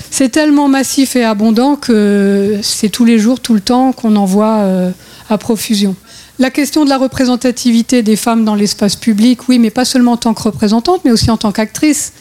c'est 0.09 0.29
tellement 0.29 0.67
massif 0.67 1.15
et 1.15 1.23
abondant 1.23 1.75
que 1.75 2.57
c'est 2.63 2.89
tous 2.89 3.05
les 3.05 3.19
jours, 3.19 3.39
tout 3.39 3.53
le 3.53 3.59
temps 3.59 3.91
qu'on 3.91 4.15
en 4.15 4.25
voit 4.25 4.57
euh, 4.57 4.89
à 5.29 5.37
profusion. 5.37 5.95
La 6.39 6.51
question 6.51 6.85
de 6.85 6.89
la 6.89 6.99
représentativité 6.99 8.03
des 8.03 8.15
femmes 8.15 8.45
dans 8.45 8.53
l'espace 8.53 8.95
public, 8.95 9.49
oui, 9.49 9.57
mais 9.57 9.71
pas 9.71 9.85
seulement 9.85 10.11
en 10.11 10.17
tant 10.17 10.35
que 10.35 10.43
représentante, 10.43 11.01
mais 11.03 11.09
aussi 11.09 11.31
en 11.31 11.37
tant 11.37 11.51
qu'actrice. 11.51 12.13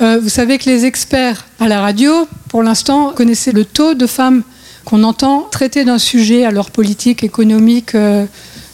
Euh, 0.00 0.18
vous 0.22 0.30
savez 0.30 0.56
que 0.56 0.70
les 0.70 0.86
experts 0.86 1.44
à 1.60 1.68
la 1.68 1.82
radio, 1.82 2.26
pour 2.48 2.62
l'instant, 2.62 3.12
connaissaient 3.12 3.52
le 3.52 3.66
taux 3.66 3.92
de 3.92 4.06
femmes 4.06 4.42
qu'on 4.86 5.04
entend 5.04 5.42
traiter 5.50 5.84
d'un 5.84 5.98
sujet, 5.98 6.46
à 6.46 6.50
leur 6.50 6.70
politique, 6.70 7.22
économique, 7.22 7.94
euh, 7.94 8.24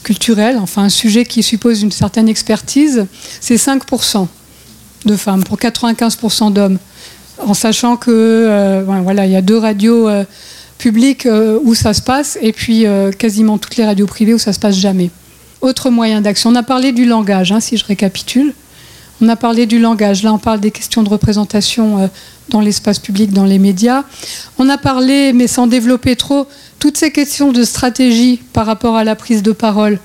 culturel, 0.04 0.58
enfin 0.58 0.84
un 0.84 0.88
sujet 0.90 1.24
qui 1.24 1.42
suppose 1.42 1.82
une 1.82 1.90
certaine 1.90 2.28
expertise, 2.28 3.06
c'est 3.40 3.56
5% 3.56 4.28
de 5.06 5.16
femmes 5.16 5.42
pour 5.42 5.58
95% 5.58 6.52
d'hommes. 6.52 6.78
En 7.44 7.54
sachant 7.54 7.96
que 7.96 8.12
euh, 8.12 8.84
voilà, 9.02 9.26
il 9.26 9.32
y 9.32 9.36
a 9.36 9.42
deux 9.42 9.58
radios 9.58 10.08
public 10.85 11.25
euh, 11.25 11.59
où 11.64 11.75
ça 11.75 11.95
se 11.95 12.03
passe 12.03 12.37
et 12.43 12.53
puis 12.53 12.85
euh, 12.85 13.11
quasiment 13.11 13.57
toutes 13.57 13.76
les 13.76 13.87
radios 13.87 14.07
privées 14.07 14.35
où 14.35 14.38
ça 14.38 14.53
se 14.53 14.59
passe 14.59 14.76
jamais. 14.76 15.11
Autre 15.62 15.88
moyen 15.88 16.21
d'action. 16.21 16.50
On 16.50 16.55
a 16.57 16.62
parlé 16.62 16.93
du 16.93 17.07
langage, 17.07 17.53
hein, 17.53 17.61
si 17.61 17.79
je 17.79 17.87
récapitule. 17.87 18.53
On 19.23 19.29
a 19.31 19.37
parlé 19.37 19.64
du 19.64 19.79
langage. 19.79 20.23
Là, 20.23 20.35
on 20.35 20.38
parle 20.38 20.61
des 20.61 20.71
questions 20.71 21.03
de 21.03 21.09
représentation 21.09 22.00
euh, 22.00 22.07
dans 22.50 22.61
l'espace 22.61 22.99
public, 22.99 23.33
dans 23.33 23.47
les 23.47 23.59
médias. 23.59 24.05
On 24.59 24.69
a 24.69 24.76
parlé, 24.76 25.33
mais 25.33 25.47
sans 25.47 25.67
développer 25.67 26.17
trop, 26.17 26.47
toutes 26.79 26.99
ces 26.99 27.11
questions 27.11 27.50
de 27.50 27.64
stratégie 27.64 28.43
par 28.53 28.67
rapport 28.67 28.97
à 28.97 29.05
la 29.05 29.17
prise 29.17 29.43
de 29.43 29.53
parole. 29.53 29.99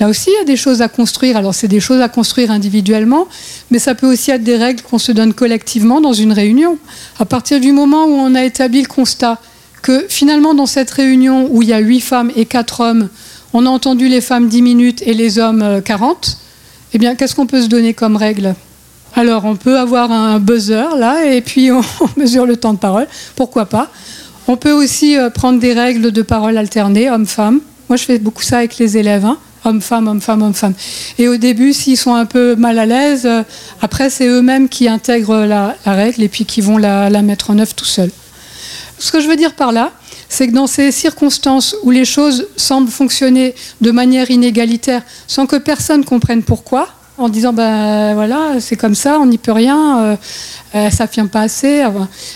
Là 0.00 0.08
aussi, 0.08 0.30
il 0.30 0.38
y 0.38 0.42
a 0.42 0.44
des 0.44 0.56
choses 0.56 0.82
à 0.82 0.88
construire. 0.88 1.36
Alors, 1.36 1.54
c'est 1.54 1.68
des 1.68 1.78
choses 1.78 2.00
à 2.00 2.08
construire 2.08 2.50
individuellement, 2.50 3.28
mais 3.70 3.78
ça 3.78 3.94
peut 3.94 4.10
aussi 4.12 4.32
être 4.32 4.42
des 4.42 4.56
règles 4.56 4.82
qu'on 4.82 4.98
se 4.98 5.12
donne 5.12 5.32
collectivement 5.32 6.00
dans 6.00 6.12
une 6.12 6.32
réunion. 6.32 6.76
À 7.20 7.24
partir 7.24 7.60
du 7.60 7.70
moment 7.70 8.06
où 8.06 8.14
on 8.14 8.34
a 8.34 8.42
établi 8.42 8.82
le 8.82 8.88
constat 8.88 9.38
que 9.82 10.06
finalement, 10.08 10.54
dans 10.54 10.66
cette 10.66 10.90
réunion 10.90 11.48
où 11.50 11.62
il 11.62 11.68
y 11.68 11.72
a 11.72 11.78
huit 11.78 12.00
femmes 12.00 12.30
et 12.36 12.44
quatre 12.44 12.80
hommes, 12.80 13.08
on 13.52 13.66
a 13.66 13.68
entendu 13.70 14.08
les 14.08 14.20
femmes 14.20 14.48
10 14.48 14.62
minutes 14.62 15.02
et 15.06 15.14
les 15.14 15.38
hommes 15.38 15.82
40, 15.84 16.08
euh, 16.10 16.44
eh 16.94 16.98
bien, 16.98 17.14
qu'est-ce 17.14 17.34
qu'on 17.34 17.46
peut 17.46 17.62
se 17.62 17.68
donner 17.68 17.94
comme 17.94 18.16
règle? 18.16 18.54
Alors, 19.14 19.44
on 19.44 19.56
peut 19.56 19.78
avoir 19.78 20.12
un 20.12 20.38
buzzer, 20.38 20.96
là, 20.96 21.24
et 21.24 21.40
puis 21.40 21.70
on, 21.72 21.82
mesure 22.16 22.46
le 22.46 22.56
temps 22.56 22.74
de 22.74 22.78
parole, 22.78 23.06
pourquoi 23.36 23.66
pas? 23.66 23.88
On 24.46 24.56
peut 24.56 24.72
aussi 24.72 25.16
euh, 25.16 25.30
prendre 25.30 25.60
des 25.60 25.72
règles 25.72 26.12
de 26.12 26.22
parole 26.22 26.56
alternées, 26.56 27.10
hommes-femmes. 27.10 27.60
Moi, 27.88 27.96
je 27.96 28.04
fais 28.04 28.18
beaucoup 28.18 28.42
ça 28.42 28.58
avec 28.58 28.78
les 28.78 28.96
élèves. 28.96 29.24
Hein. 29.24 29.38
Homme-femme, 29.64 30.08
homme-femme, 30.08 30.42
homme-femme. 30.42 30.74
Et 31.18 31.28
au 31.28 31.36
début, 31.36 31.72
s'ils 31.72 31.96
sont 31.96 32.14
un 32.14 32.26
peu 32.26 32.54
mal 32.54 32.78
à 32.78 32.86
l'aise, 32.86 33.26
euh, 33.26 33.42
après, 33.82 34.08
c'est 34.08 34.26
eux-mêmes 34.26 34.68
qui 34.68 34.88
intègrent 34.88 35.44
la, 35.44 35.74
règle 35.84 36.22
et 36.22 36.28
puis 36.28 36.44
qui 36.44 36.60
vont 36.60 36.78
la, 36.78 37.10
mettre 37.22 37.50
en 37.50 37.58
œuvre 37.58 37.74
tout 37.74 37.84
seuls. 37.84 38.10
Ce 38.98 39.12
que 39.12 39.20
je 39.20 39.28
veux 39.28 39.36
dire 39.36 39.54
par 39.54 39.72
là, 39.72 39.92
c'est 40.28 40.48
que 40.48 40.52
dans 40.52 40.66
ces 40.66 40.92
circonstances 40.92 41.76
où 41.82 41.90
les 41.90 42.04
choses 42.04 42.48
semblent 42.56 42.90
fonctionner 42.90 43.54
de 43.80 43.90
manière 43.90 44.30
inégalitaire, 44.30 45.02
sans 45.26 45.46
que 45.46 45.56
personne 45.56 46.04
comprenne 46.04 46.42
pourquoi, 46.42 46.88
en 47.16 47.28
disant 47.28 47.52
ben 47.52 48.14
voilà, 48.14 48.60
c'est 48.60 48.76
comme 48.76 48.94
ça, 48.94 49.18
on 49.20 49.26
n'y 49.26 49.38
peut 49.38 49.52
rien, 49.52 49.98
euh, 49.98 50.16
euh, 50.74 50.90
ça 50.90 51.04
ne 51.04 51.10
vient 51.10 51.26
pas 51.26 51.42
assez. 51.42 51.84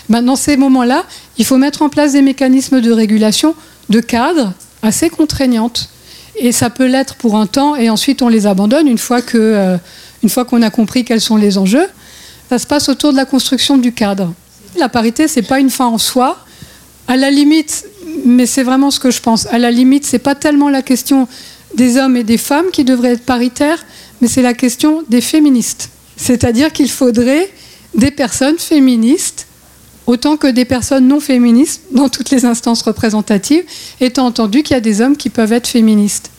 Ben, 0.09 0.21
dans 0.21 0.35
ces 0.35 0.57
moments-là, 0.57 1.03
il 1.37 1.45
faut 1.45 1.57
mettre 1.57 1.81
en 1.81 1.89
place 1.89 2.13
des 2.13 2.21
mécanismes 2.21 2.81
de 2.81 2.91
régulation, 2.91 3.55
de 3.89 3.99
cadre 3.99 4.53
assez 4.81 5.09
contraignantes 5.09 5.89
et 6.35 6.51
ça 6.51 6.69
peut 6.69 6.87
l'être 6.87 7.15
pour 7.15 7.35
un 7.35 7.45
temps, 7.45 7.75
et 7.75 7.89
ensuite 7.89 8.21
on 8.21 8.27
les 8.27 8.47
abandonne 8.47 8.87
une 8.87 8.97
fois 8.97 9.21
que, 9.21 9.37
euh, 9.37 9.77
fois 10.27 10.45
qu'on 10.45 10.61
a 10.61 10.69
compris 10.69 11.03
quels 11.03 11.21
sont 11.21 11.35
les 11.35 11.57
enjeux. 11.57 11.87
Ça 12.49 12.57
se 12.59 12.67
passe 12.67 12.89
autour 12.89 13.11
de 13.11 13.17
la 13.17 13.25
construction 13.25 13.77
du 13.77 13.93
cadre. 13.93 14.33
La 14.77 14.89
parité, 14.89 15.27
c'est 15.27 15.41
pas 15.41 15.59
une 15.59 15.69
fin 15.69 15.87
en 15.87 15.97
soi. 15.97 16.37
À 17.07 17.17
la 17.17 17.31
limite, 17.31 17.85
mais 18.25 18.45
c'est 18.45 18.63
vraiment 18.63 18.91
ce 18.91 18.99
que 18.99 19.11
je 19.11 19.21
pense. 19.21 19.45
À 19.47 19.57
la 19.57 19.71
limite, 19.71 20.05
c'est 20.05 20.19
pas 20.19 20.35
tellement 20.35 20.69
la 20.69 20.81
question 20.81 21.27
des 21.75 21.97
hommes 21.97 22.15
et 22.15 22.23
des 22.23 22.37
femmes 22.37 22.67
qui 22.71 22.83
devraient 22.83 23.13
être 23.13 23.25
paritaires, 23.25 23.85
mais 24.21 24.27
c'est 24.27 24.41
la 24.41 24.53
question 24.53 25.03
des 25.09 25.21
féministes. 25.21 25.89
C'est-à-dire 26.15 26.71
qu'il 26.71 26.89
faudrait 26.89 27.49
des 27.95 28.11
personnes 28.11 28.57
féministes 28.57 29.47
autant 30.05 30.37
que 30.37 30.47
des 30.47 30.65
personnes 30.65 31.07
non 31.07 31.19
féministes 31.19 31.81
dans 31.91 32.09
toutes 32.09 32.29
les 32.29 32.45
instances 32.45 32.81
représentatives, 32.81 33.63
étant 34.01 34.25
entendu 34.25 34.63
qu'il 34.63 34.73
y 34.73 34.77
a 34.77 34.81
des 34.81 35.01
hommes 35.01 35.17
qui 35.17 35.29
peuvent 35.29 35.53
être 35.53 35.67
féministes. 35.67 36.29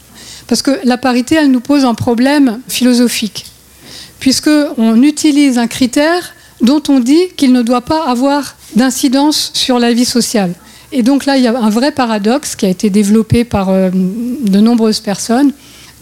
Parce 0.46 0.62
que 0.62 0.78
la 0.84 0.98
parité, 0.98 1.36
elle 1.36 1.50
nous 1.50 1.60
pose 1.60 1.84
un 1.84 1.94
problème 1.94 2.60
philosophique, 2.68 3.46
puisqu'on 4.20 5.02
utilise 5.02 5.58
un 5.58 5.66
critère 5.66 6.34
dont 6.64 6.82
on 6.88 6.98
dit 6.98 7.28
qu'il 7.36 7.52
ne 7.52 7.62
doit 7.62 7.82
pas 7.82 8.04
avoir 8.04 8.56
d'incidence 8.74 9.50
sur 9.54 9.78
la 9.78 9.92
vie 9.92 10.06
sociale. 10.06 10.54
Et 10.92 11.02
donc 11.02 11.26
là, 11.26 11.36
il 11.36 11.44
y 11.44 11.46
a 11.46 11.56
un 11.56 11.70
vrai 11.70 11.92
paradoxe 11.92 12.56
qui 12.56 12.66
a 12.66 12.68
été 12.68 12.90
développé 12.90 13.44
par 13.44 13.68
euh, 13.68 13.90
de 13.92 14.60
nombreuses 14.60 15.00
personnes, 15.00 15.52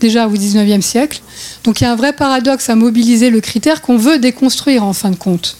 déjà 0.00 0.26
au 0.26 0.30
XIXe 0.30 0.84
siècle. 0.84 1.20
Donc 1.64 1.80
il 1.80 1.84
y 1.84 1.86
a 1.86 1.92
un 1.92 1.96
vrai 1.96 2.12
paradoxe 2.12 2.70
à 2.70 2.76
mobiliser 2.76 3.30
le 3.30 3.40
critère 3.40 3.82
qu'on 3.82 3.96
veut 3.96 4.18
déconstruire 4.18 4.84
en 4.84 4.92
fin 4.92 5.10
de 5.10 5.16
compte. 5.16 5.56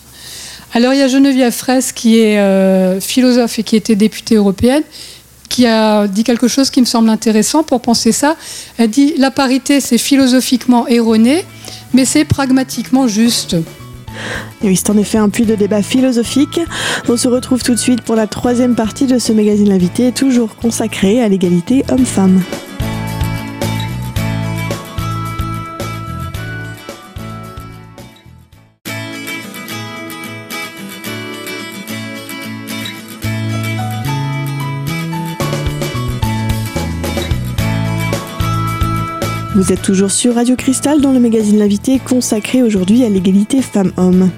Alors 0.75 0.92
il 0.94 1.00
y 1.00 1.02
a 1.02 1.09
Geneviève 1.09 1.52
Fraisse 1.52 1.92
qui 1.92 2.18
est 2.18 2.38
euh, 2.38 3.00
philosophe 3.00 3.59
et 3.59 3.62
qui 3.62 3.76
était 3.76 3.97
députée 3.97 4.37
européenne 4.37 4.82
qui 5.49 5.66
a 5.66 6.06
dit 6.09 6.25
quelque 6.25 6.49
chose 6.49 6.71
qui 6.71 6.80
me 6.80 6.87
semble 6.87 7.11
intéressant 7.11 7.62
pour 7.62 7.82
penser 7.82 8.11
ça. 8.11 8.37
Elle 8.78 8.88
dit 8.88 9.12
la 9.18 9.30
parité 9.30 9.80
c'est 9.80 9.99
philosophiquement 9.99 10.88
erroné, 10.88 11.44
mais 11.92 12.06
c'est 12.06 12.25
pragmatiquement 12.25 13.06
juste. 13.06 13.56
Oui, 14.62 14.76
c'est 14.76 14.90
en 14.90 14.97
effet 14.97 15.19
un 15.19 15.28
puits 15.28 15.47
de 15.47 15.54
débat 15.54 15.83
philosophique. 15.83 16.61
On 17.09 17.16
se 17.16 17.28
retrouve 17.28 17.62
tout 17.62 17.75
de 17.75 17.78
suite 17.78 18.02
pour 18.02 18.14
la 18.14 18.26
troisième 18.26 18.75
partie 18.75 19.07
de 19.07 19.19
ce 19.19 19.33
magazine 19.33 19.69
L'invité, 19.69 20.12
toujours 20.12 20.57
consacré 20.57 21.23
à 21.23 21.28
l'égalité 21.28 21.85
homme-femme. 21.90 22.40
Vous 39.54 39.71
êtes 39.71 39.82
toujours 39.82 40.11
sur 40.11 40.37
Radio 40.37 40.56
Cristal 40.56 41.02
dans 41.02 41.12
le 41.12 41.21
magazine 41.21 41.59
L'invité 41.59 41.99
consacré 41.99 42.62
aujourd'hui 42.62 43.04
à 43.04 43.11
l'égalité 43.11 43.61
femmes-hommes. 43.61 44.30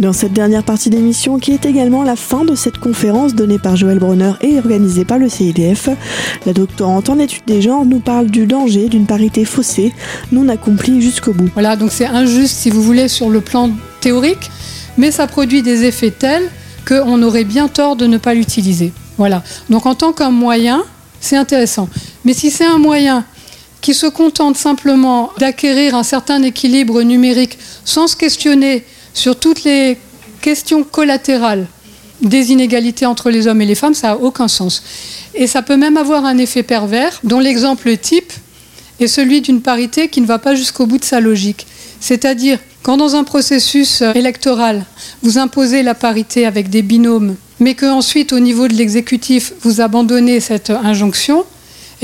Dans 0.00 0.14
cette 0.14 0.32
dernière 0.32 0.64
partie 0.64 0.88
d'émission 0.88 1.38
qui 1.38 1.52
est 1.52 1.66
également 1.66 2.02
la 2.02 2.16
fin 2.16 2.46
de 2.46 2.54
cette 2.54 2.78
conférence 2.78 3.34
donnée 3.34 3.58
par 3.58 3.76
Joël 3.76 3.98
Bronner 3.98 4.32
et 4.40 4.56
organisée 4.56 5.04
par 5.04 5.18
le 5.18 5.28
CIDF, 5.28 5.90
la 6.46 6.54
doctorante 6.54 7.10
en 7.10 7.18
études 7.18 7.44
des 7.46 7.60
genres 7.60 7.84
nous 7.84 8.00
parle 8.00 8.28
du 8.28 8.46
danger 8.46 8.88
d'une 8.88 9.04
parité 9.04 9.44
faussée 9.44 9.92
non 10.32 10.48
accomplie 10.48 11.02
jusqu'au 11.02 11.34
bout. 11.34 11.50
Voilà, 11.52 11.76
donc 11.76 11.92
c'est 11.92 12.06
injuste 12.06 12.56
si 12.56 12.70
vous 12.70 12.82
voulez 12.82 13.08
sur 13.08 13.28
le 13.28 13.42
plan 13.42 13.70
théorique, 14.00 14.50
mais 14.96 15.10
ça 15.10 15.26
produit 15.26 15.60
des 15.60 15.84
effets 15.84 16.12
tels 16.12 16.48
qu'on 16.88 17.22
aurait 17.22 17.44
bien 17.44 17.68
tort 17.68 17.94
de 17.94 18.06
ne 18.06 18.16
pas 18.16 18.32
l'utiliser. 18.32 18.94
Voilà. 19.18 19.42
Donc 19.68 19.84
en 19.84 19.94
tant 19.94 20.14
qu'un 20.14 20.30
moyen, 20.30 20.82
c'est 21.20 21.36
intéressant. 21.36 21.90
Mais 22.24 22.32
si 22.32 22.50
c'est 22.50 22.64
un 22.64 22.78
moyen 22.78 23.26
qui 23.82 23.92
se 23.92 24.06
contente 24.06 24.56
simplement 24.56 25.30
d'acquérir 25.38 25.94
un 25.94 26.04
certain 26.04 26.42
équilibre 26.42 27.02
numérique 27.02 27.58
sans 27.84 28.06
se 28.06 28.16
questionner 28.16 28.84
sur 29.12 29.38
toutes 29.38 29.64
les 29.64 29.98
questions 30.40 30.84
collatérales 30.84 31.66
des 32.22 32.52
inégalités 32.52 33.04
entre 33.04 33.30
les 33.30 33.48
hommes 33.48 33.60
et 33.60 33.66
les 33.66 33.74
femmes, 33.74 33.94
ça 33.94 34.08
n'a 34.08 34.16
aucun 34.16 34.48
sens. 34.48 34.82
Et 35.34 35.46
ça 35.46 35.60
peut 35.60 35.76
même 35.76 35.96
avoir 35.96 36.24
un 36.24 36.38
effet 36.38 36.62
pervers, 36.62 37.18
dont 37.24 37.40
l'exemple 37.40 37.96
type 37.96 38.32
est 39.00 39.08
celui 39.08 39.40
d'une 39.40 39.60
parité 39.60 40.08
qui 40.08 40.20
ne 40.20 40.26
va 40.26 40.38
pas 40.38 40.54
jusqu'au 40.54 40.86
bout 40.86 40.98
de 40.98 41.04
sa 41.04 41.20
logique. 41.20 41.66
C'est-à-dire, 42.00 42.58
quand 42.82 42.96
dans 42.96 43.16
un 43.16 43.24
processus 43.24 44.02
électoral, 44.14 44.84
vous 45.22 45.38
imposez 45.38 45.82
la 45.82 45.94
parité 45.94 46.46
avec 46.46 46.70
des 46.70 46.82
binômes, 46.82 47.36
mais 47.58 47.74
qu'ensuite, 47.74 48.32
au 48.32 48.40
niveau 48.40 48.68
de 48.68 48.74
l'exécutif, 48.74 49.52
vous 49.62 49.80
abandonnez 49.80 50.40
cette 50.40 50.70
injonction, 50.70 51.44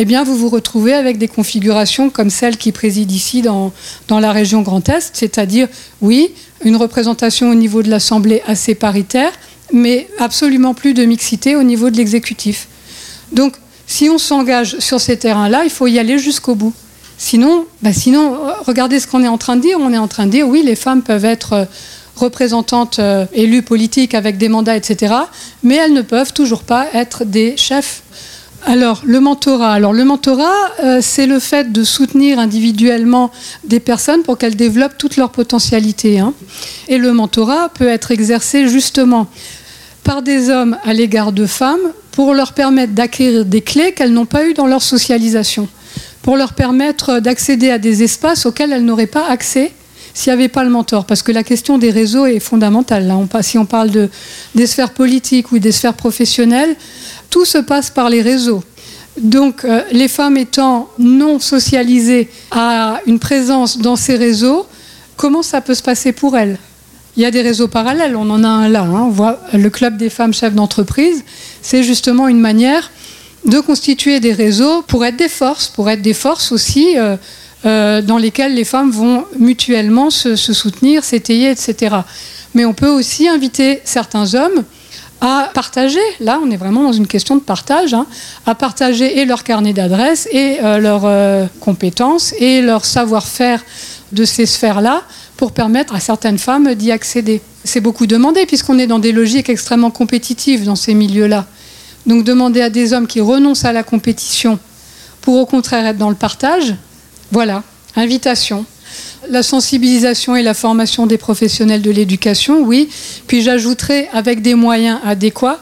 eh 0.01 0.05
bien, 0.05 0.23
vous 0.23 0.37
vous 0.37 0.49
retrouvez 0.49 0.95
avec 0.95 1.19
des 1.19 1.27
configurations 1.27 2.09
comme 2.09 2.31
celle 2.31 2.57
qui 2.57 2.71
préside 2.71 3.11
ici 3.11 3.43
dans, 3.43 3.73
dans 4.07 4.21
la 4.21 4.31
région 4.31 4.63
Grand 4.63 4.89
Est, 4.89 5.11
c'est-à-dire, 5.13 5.67
oui, 6.01 6.31
une 6.65 6.77
représentation 6.77 7.51
au 7.51 7.57
niveau 7.57 7.83
de 7.83 7.91
l'Assemblée 7.91 8.41
assez 8.47 8.77
paritaire, 8.77 9.33
mais 9.73 10.09
absolument 10.21 10.73
plus 10.73 10.95
de 10.95 11.05
mixité 11.05 11.57
au 11.57 11.65
niveau 11.65 11.91
de 11.91 11.97
l'exécutif. 11.97 12.69
Donc, 13.33 13.57
si 13.89 14.09
on 14.09 14.19
s'engage 14.19 14.79
sur 14.79 15.01
ces 15.01 15.19
terrains-là, 15.19 15.65
il 15.65 15.71
faut 15.71 15.89
y 15.89 15.99
aller 15.99 16.21
jusqu'au 16.21 16.55
bout. 16.55 16.73
Sinon, 17.17 17.67
bah 17.83 17.93
sinon, 17.93 18.39
regardez 18.65 19.01
ce 19.01 19.09
qu'on 19.09 19.25
est 19.25 19.29
en 19.29 19.39
train 19.39 19.57
de 19.57 19.63
dire. 19.63 19.79
On 19.81 19.93
est 19.93 19.99
en 19.99 20.07
train 20.07 20.27
de 20.27 20.31
dire, 20.31 20.47
oui, 20.47 20.63
les 20.65 20.77
femmes 20.77 21.03
peuvent 21.03 21.25
être 21.25 21.53
euh, 21.55 21.65
représentantes 22.15 23.01
euh, 23.01 23.27
élues 23.33 23.63
politiques 23.63 24.15
avec 24.15 24.39
des 24.39 24.49
mandats, 24.49 24.77
etc., 24.77 25.15
mais 25.65 25.75
elles 25.75 25.93
ne 25.93 26.03
peuvent 26.03 26.33
toujours 26.33 26.63
pas 26.63 26.87
être 26.95 27.25
des 27.25 27.57
chefs 27.57 28.03
alors, 28.67 29.03
le 29.07 29.21
mentorat. 29.21 29.73
Alors, 29.73 29.93
le 29.93 30.05
mentorat, 30.05 30.53
euh, 30.83 30.99
c'est 31.01 31.27
le 31.27 31.39
fait 31.39 31.73
de 31.73 31.85
soutenir 31.85 32.39
individuellement 32.39 33.31
des 33.65 33.81
personnes 33.81 34.23
pour 34.23 34.37
qu'elles 34.37 34.57
développent 34.57 34.99
toutes 34.99 35.17
leurs 35.17 35.31
potentialités. 35.31 36.19
Hein. 36.19 36.35
Et 36.89 36.99
le 36.99 37.13
mentorat 37.13 37.69
peut 37.71 37.89
être 37.89 38.11
exercé 38.11 38.69
justement 38.69 39.29
par 40.03 40.23
des 40.23 40.51
hommes 40.51 40.77
à 40.85 40.93
l'égard 40.93 41.33
de 41.33 41.47
femmes 41.47 41.93
pour 42.13 42.35
leur 42.35 42.53
permettre 42.53 42.95
d'acquérir 42.95 43.45
des 43.45 43.61
clés 43.61 43.93
qu'elles 43.93 44.13
n'ont 44.13 44.27
pas 44.27 44.45
eues 44.45 44.55
dans 44.55 44.67
leur 44.67 44.83
socialisation, 44.83 45.69
pour 46.23 46.37
leur 46.37 46.53
permettre 46.53 47.21
d'accéder 47.21 47.71
à 47.71 47.79
des 47.79 48.03
espaces 48.03 48.45
auxquels 48.45 48.73
elles 48.73 48.85
n'auraient 48.85 49.07
pas 49.07 49.29
accès 49.29 49.73
s'il 50.15 50.33
n'y 50.33 50.41
avait 50.41 50.49
pas 50.49 50.65
le 50.65 50.71
mentor. 50.71 51.05
Parce 51.05 51.23
que 51.23 51.31
la 51.31 51.45
question 51.45 51.79
des 51.79 51.91
réseaux 51.91 52.27
est 52.27 52.41
fondamentale. 52.41 53.09
On, 53.13 53.29
si 53.41 53.57
on 53.57 53.67
parle 53.67 53.91
de, 53.91 54.09
des 54.57 54.67
sphères 54.67 54.91
politiques 54.91 55.53
ou 55.53 55.61
des 55.61 55.71
sphères 55.71 55.95
professionnelles, 55.95 56.75
tout 57.31 57.45
se 57.45 57.59
passe 57.59 57.91
par 57.91 58.11
les 58.11 58.23
réseaux. 58.23 58.63
Donc 59.21 59.65
euh, 59.65 59.83
les 59.91 60.09
femmes 60.09 60.37
étant 60.37 60.89
non 60.99 61.39
socialisées 61.39 62.29
à 62.51 63.01
une 63.07 63.19
présence 63.19 63.79
dans 63.79 63.97
ces 63.97 64.17
réseaux, 64.17 64.67
comment 65.17 65.43
ça 65.43 65.61
peut 65.61 65.75
se 65.75 65.83
passer 65.83 66.13
pour 66.13 66.37
elles? 66.37 66.59
Il 67.17 67.23
y 67.23 67.27
a 67.27 67.31
des 67.33 67.43
réseaux 67.43 67.67
parallèles, 67.67 68.15
on 68.15 68.31
en 68.31 68.45
a 68.45 68.49
un 68.49 68.69
là. 68.69 68.83
Hein. 68.83 69.03
On 69.07 69.11
voit 69.11 69.41
le 69.53 69.71
club 69.71 69.97
des 69.97 70.09
femmes 70.09 70.33
chefs 70.33 70.55
d'entreprise. 70.55 71.25
C'est 71.63 71.83
justement 71.83 72.29
une 72.29 72.39
manière 72.39 72.93
de 73.45 73.59
constituer 73.59 74.21
des 74.21 74.33
réseaux 74.33 74.83
pour 74.83 75.05
être 75.05 75.17
des 75.17 75.29
forces, 75.29 75.67
pour 75.67 75.91
être 75.91 76.03
des 76.03 76.15
forces 76.15 76.53
aussi 76.53 76.97
euh, 76.97 77.17
euh, 77.67 78.03
dans 78.03 78.19
lesquelles 78.19 78.55
les 78.55 78.65
femmes 78.65 78.93
vont 78.93 79.25
mutuellement 79.37 80.11
se, 80.11 80.37
se 80.37 80.53
soutenir, 80.53 81.03
s'étayer, 81.03 81.51
etc. 81.51 81.97
Mais 82.55 82.65
on 82.65 82.75
peut 82.75 82.89
aussi 82.89 83.29
inviter 83.29 83.81
certains 83.85 84.35
hommes 84.35 84.63
à 85.21 85.51
partager, 85.53 86.01
là 86.21 86.39
on 86.43 86.51
est 86.51 86.57
vraiment 86.57 86.85
dans 86.85 86.93
une 86.93 87.07
question 87.07 87.37
de 87.37 87.41
partage, 87.41 87.93
hein, 87.93 88.07
à 88.47 88.55
partager 88.55 89.19
et 89.19 89.25
leur 89.25 89.43
carnet 89.43 89.73
d'adresses 89.73 90.29
et 90.31 90.59
euh, 90.63 90.79
leurs 90.79 91.05
euh, 91.05 91.47
compétences 91.61 92.35
et 92.39 92.61
leur 92.61 92.85
savoir-faire 92.85 93.65
de 94.13 94.25
ces 94.25 94.47
sphères-là 94.47 95.03
pour 95.37 95.53
permettre 95.53 95.95
à 95.95 96.01
certaines 96.01 96.39
femmes 96.39 96.75
d'y 96.75 96.93
accéder. 96.93 97.43
C'est 97.65 97.81
beaucoup 97.81 98.07
demandé 98.07 98.47
puisqu'on 98.47 98.79
est 98.79 98.87
dans 98.87 98.99
des 98.99 99.13
logiques 99.13 99.49
extrêmement 99.49 99.91
compétitives 99.91 100.65
dans 100.65 100.77
ces 100.77 100.95
milieux-là. 100.95 101.47
Donc 102.07 102.25
demander 102.25 102.61
à 102.61 102.71
des 102.71 102.93
hommes 102.93 103.07
qui 103.07 103.21
renoncent 103.21 103.65
à 103.65 103.73
la 103.73 103.83
compétition 103.83 104.59
pour 105.21 105.37
au 105.37 105.47
contraire 105.47 105.85
être 105.85 105.99
dans 105.99 106.11
le 106.11 106.17
partage, 106.17 106.75
voilà, 107.33 107.63
invitation 107.97 108.65
la 109.29 109.43
sensibilisation 109.43 110.37
et 110.37 110.43
la 110.43 110.55
formation 110.55 111.07
des 111.07 111.19
professionnels 111.19 111.83
de 111.83 111.91
l'éducation, 111.91 112.63
oui. 112.63 112.89
Puis 113.27 113.43
j'ajouterai 113.43 114.09
avec 114.13 114.43
des 114.43 114.55
moyens 114.55 114.99
adéquats, 115.05 115.61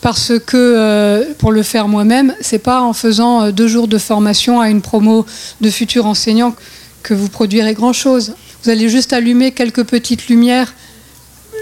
parce 0.00 0.32
que 0.38 0.56
euh, 0.56 1.24
pour 1.38 1.52
le 1.52 1.62
faire 1.62 1.88
moi-même, 1.88 2.34
c'est 2.40 2.60
pas 2.60 2.80
en 2.82 2.92
faisant 2.92 3.42
euh, 3.42 3.50
deux 3.50 3.66
jours 3.66 3.88
de 3.88 3.98
formation 3.98 4.60
à 4.60 4.70
une 4.70 4.80
promo 4.80 5.26
de 5.60 5.70
futurs 5.70 6.06
enseignants 6.06 6.54
que 7.02 7.14
vous 7.14 7.28
produirez 7.28 7.74
grand-chose. 7.74 8.34
Vous 8.62 8.70
allez 8.70 8.88
juste 8.88 9.12
allumer 9.12 9.52
quelques 9.52 9.84
petites 9.84 10.28
lumières 10.28 10.74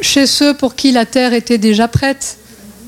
chez 0.01 0.27
ceux 0.27 0.55
pour 0.55 0.75
qui 0.75 0.93
la 0.93 1.07
terre 1.07 1.33
était 1.33 1.59
déjà 1.59 1.89
prête. 1.89 2.39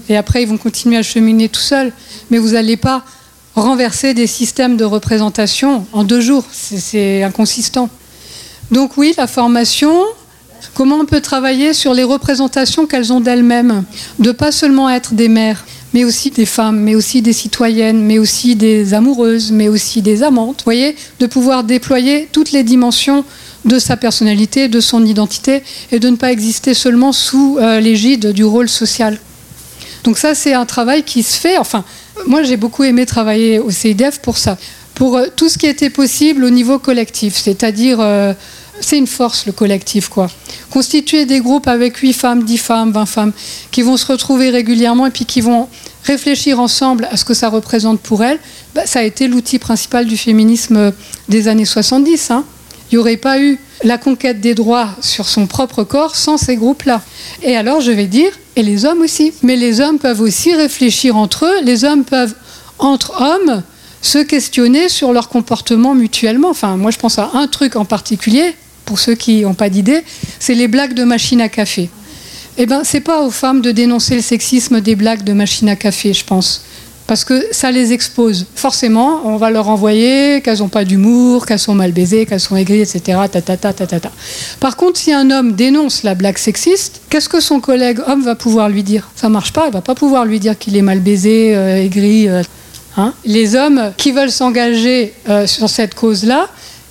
Et 0.09 0.17
après, 0.17 0.43
ils 0.43 0.49
vont 0.49 0.59
continuer 0.59 0.97
à 0.97 1.03
cheminer 1.03 1.49
tout 1.49 1.61
seuls. 1.61 1.93
Mais 2.31 2.39
vous 2.39 2.51
n'allez 2.51 2.77
pas 2.77 3.05
renverser 3.55 4.15
des 4.15 4.27
systèmes 4.27 4.77
de 4.77 4.85
représentation 4.85 5.87
en 5.93 6.05
deux 6.05 6.21
jours. 6.21 6.45
C'est 6.51 7.23
inconsistant. 7.23 7.89
Donc 8.71 8.97
oui, 8.97 9.15
la 9.17 9.27
formation, 9.27 9.93
comment 10.75 10.97
on 10.97 11.05
peut 11.05 11.21
travailler 11.21 11.73
sur 11.73 11.95
les 11.95 12.03
représentations 12.03 12.87
qu'elles 12.87 13.13
ont 13.13 13.21
d'elles-mêmes, 13.21 13.85
de 14.19 14.33
pas 14.33 14.51
seulement 14.51 14.91
être 14.91 15.15
des 15.15 15.29
mères, 15.29 15.65
mais 15.95 16.05
aussi 16.05 16.31
des 16.31 16.47
femmes, 16.47 16.81
mais 16.81 16.95
aussi 16.95 17.23
des 17.23 17.33
citoyennes, 17.33 18.03
mais 18.03 18.19
aussi 18.19 18.57
des 18.57 18.93
amoureuses, 18.93 19.53
mais 19.53 19.69
aussi 19.69 20.03
des 20.03 20.23
amantes. 20.23 20.59
Vous 20.59 20.65
voyez, 20.65 20.97
de 21.21 21.27
pouvoir 21.27 21.65
déployer 21.65 22.29
toutes 22.33 22.53
les 22.53 22.65
dimensions 22.65 23.25
de 23.65 23.79
sa 23.79 23.97
personnalité, 23.97 24.69
de 24.69 24.81
son 24.81 25.05
identité, 25.05 25.63
et 25.93 25.99
de 25.99 26.09
ne 26.09 26.17
pas 26.17 26.33
exister 26.33 26.75
seulement 26.75 27.13
sous 27.13 27.59
euh, 27.61 27.81
l'égide 27.81 28.33
du 28.33 28.45
rôle 28.45 28.69
social. 28.69 29.19
Donc 30.05 30.19
ça, 30.19 30.35
c'est 30.35 30.55
un 30.55 30.67
travail 30.67 31.03
qui 31.03 31.23
se 31.23 31.39
fait. 31.39 31.59
Enfin, 31.59 31.85
moi, 32.27 32.43
j'ai 32.43 32.57
beaucoup 32.57 32.85
aimé 32.85 33.07
travailler 33.07 33.59
au 33.59 33.71
CIDF 33.71 34.19
pour 34.21 34.39
ça, 34.39 34.57
pour 34.97 35.17
euh, 35.17 35.27
tout 35.37 35.49
ce 35.49 35.59
qui 35.59 35.67
était 35.67 35.91
possible 35.91 36.43
au 36.43 36.51
niveau 36.51 36.81
collectif, 36.81 37.37
c'est-à-dire 37.37 37.99
euh, 38.01 38.33
c'est 38.81 38.99
une 38.99 39.07
force 39.07 39.47
le 39.47 39.53
collectif 39.53 40.09
quoi. 40.09 40.29
Constituer 40.71 41.27
des 41.27 41.41
groupes 41.41 41.69
avec 41.69 41.97
8 41.99 42.13
femmes, 42.13 42.43
10 42.43 42.59
femmes, 42.59 42.93
20 42.93 43.07
femmes 43.07 43.33
qui 43.71 43.83
vont 43.83 43.97
se 43.97 44.07
retrouver 44.07 44.51
régulièrement 44.51 45.07
et 45.07 45.11
puis 45.11 45.25
qui 45.25 45.41
vont 45.41 45.69
réfléchir 46.03 46.59
ensemble 46.59 47.09
à 47.11 47.17
ce 47.17 47.25
que 47.25 47.35
ça 47.35 47.49
représente 47.49 48.01
pour 48.01 48.25
elles, 48.25 48.39
bah, 48.75 48.87
ça 48.87 49.01
a 49.01 49.03
été 49.03 49.29
l'outil 49.29 49.59
principal 49.59 50.07
du 50.07 50.17
féminisme 50.17 50.93
des 51.29 51.49
années 51.49 51.65
70. 51.65 52.31
Hein. 52.31 52.45
Il 52.91 52.95
n'y 52.95 52.99
aurait 52.99 53.17
pas 53.17 53.41
eu 53.41 53.59
la 53.83 53.99
conquête 53.99 54.41
des 54.41 54.55
droits 54.55 54.89
sur 55.01 55.29
son 55.29 55.47
propre 55.47 55.85
corps 55.85 56.17
sans 56.17 56.39
ces 56.39 56.57
groupes-là. 56.57 57.03
Et 57.43 57.57
alors 57.57 57.81
je 57.81 57.91
vais 57.91 58.07
dire, 58.07 58.31
et 58.55 58.63
les 58.63 58.87
hommes 58.87 59.03
aussi. 59.03 59.33
Mais 59.43 59.57
les 59.57 59.81
hommes 59.81 59.99
peuvent 59.99 60.21
aussi 60.21 60.55
réfléchir 60.55 61.17
entre 61.17 61.45
eux, 61.45 61.65
les 61.65 61.85
hommes 61.85 62.05
peuvent, 62.05 62.35
entre 62.79 63.21
hommes, 63.21 63.63
se 64.07 64.19
questionner 64.19 64.89
sur 64.89 65.13
leur 65.13 65.29
comportement 65.29 65.95
mutuellement. 65.95 66.51
Enfin, 66.51 66.77
moi 66.77 66.91
je 66.91 66.99
pense 66.99 67.19
à 67.19 67.31
un 67.35 67.49
truc 67.49 67.77
en 67.77 67.85
particulier, 67.85 68.55
pour 68.85 68.99
ceux 68.99 69.15
qui 69.15 69.43
n'ont 69.43 69.55
pas 69.55 69.69
d'idée, 69.69 70.05
c'est 70.39 70.55
les 70.55 70.69
blagues 70.69 70.95
de 70.95 71.05
machine 71.05 71.41
à 71.41 71.49
café. 71.49 71.91
Eh 72.57 72.65
bien, 72.65 72.85
c'est 72.85 73.01
pas 73.01 73.21
aux 73.23 73.31
femmes 73.31 73.61
de 73.61 73.71
dénoncer 73.71 74.15
le 74.15 74.23
sexisme 74.23 74.81
des 74.81 74.95
blagues 74.95 75.25
de 75.25 75.35
machine 75.35 75.69
à 75.69 75.77
café, 75.77 76.15
je 76.15 76.25
pense. 76.25 76.63
Parce 77.07 77.25
que 77.25 77.45
ça 77.51 77.71
les 77.71 77.93
expose. 77.93 78.47
Forcément, 78.55 79.21
on 79.25 79.37
va 79.37 79.51
leur 79.51 79.69
envoyer 79.69 80.41
qu'elles 80.41 80.59
n'ont 80.59 80.69
pas 80.69 80.85
d'humour, 80.85 81.45
qu'elles 81.45 81.59
sont 81.59 81.75
mal 81.75 81.93
baisées, 81.93 82.27
qu'elles 82.27 82.41
sont 82.41 82.57
aigries, 82.57 82.81
etc. 82.81 83.21
Ta, 83.31 83.43
ta, 83.43 83.57
ta, 83.57 83.73
ta, 83.73 83.87
ta, 83.87 84.11
Par 84.59 84.77
contre, 84.77 84.99
si 84.99 85.13
un 85.13 85.31
homme 85.31 85.53
dénonce 85.53 86.03
la 86.03 86.15
blague 86.15 86.39
sexiste, 86.39 87.03
qu'est-ce 87.11 87.29
que 87.29 87.41
son 87.41 87.61
collègue 87.61 88.01
homme 88.07 88.23
va 88.23 88.35
pouvoir 88.35 88.69
lui 88.69 88.83
dire? 88.83 89.11
Ça 89.15 89.29
marche 89.29 89.53
pas, 89.53 89.67
il 89.69 89.73
va 89.73 89.83
pas 89.83 89.95
pouvoir 89.95 90.25
lui 90.25 90.41
dire 90.41 90.59
qu'il 90.59 90.77
est 90.77 90.83
mal 90.83 91.01
baisé, 91.01 91.55
euh, 91.55 91.85
aigri. 91.85 92.29
Euh, 92.29 92.43
hein. 92.97 93.13
les 93.25 93.55
hommes 93.55 93.93
qui 93.97 94.13
veulent 94.13 94.31
s'engager 94.31 95.13
euh, 95.29 95.47
sur 95.47 95.69
cette 95.69 95.95
cause-là, 95.95 96.49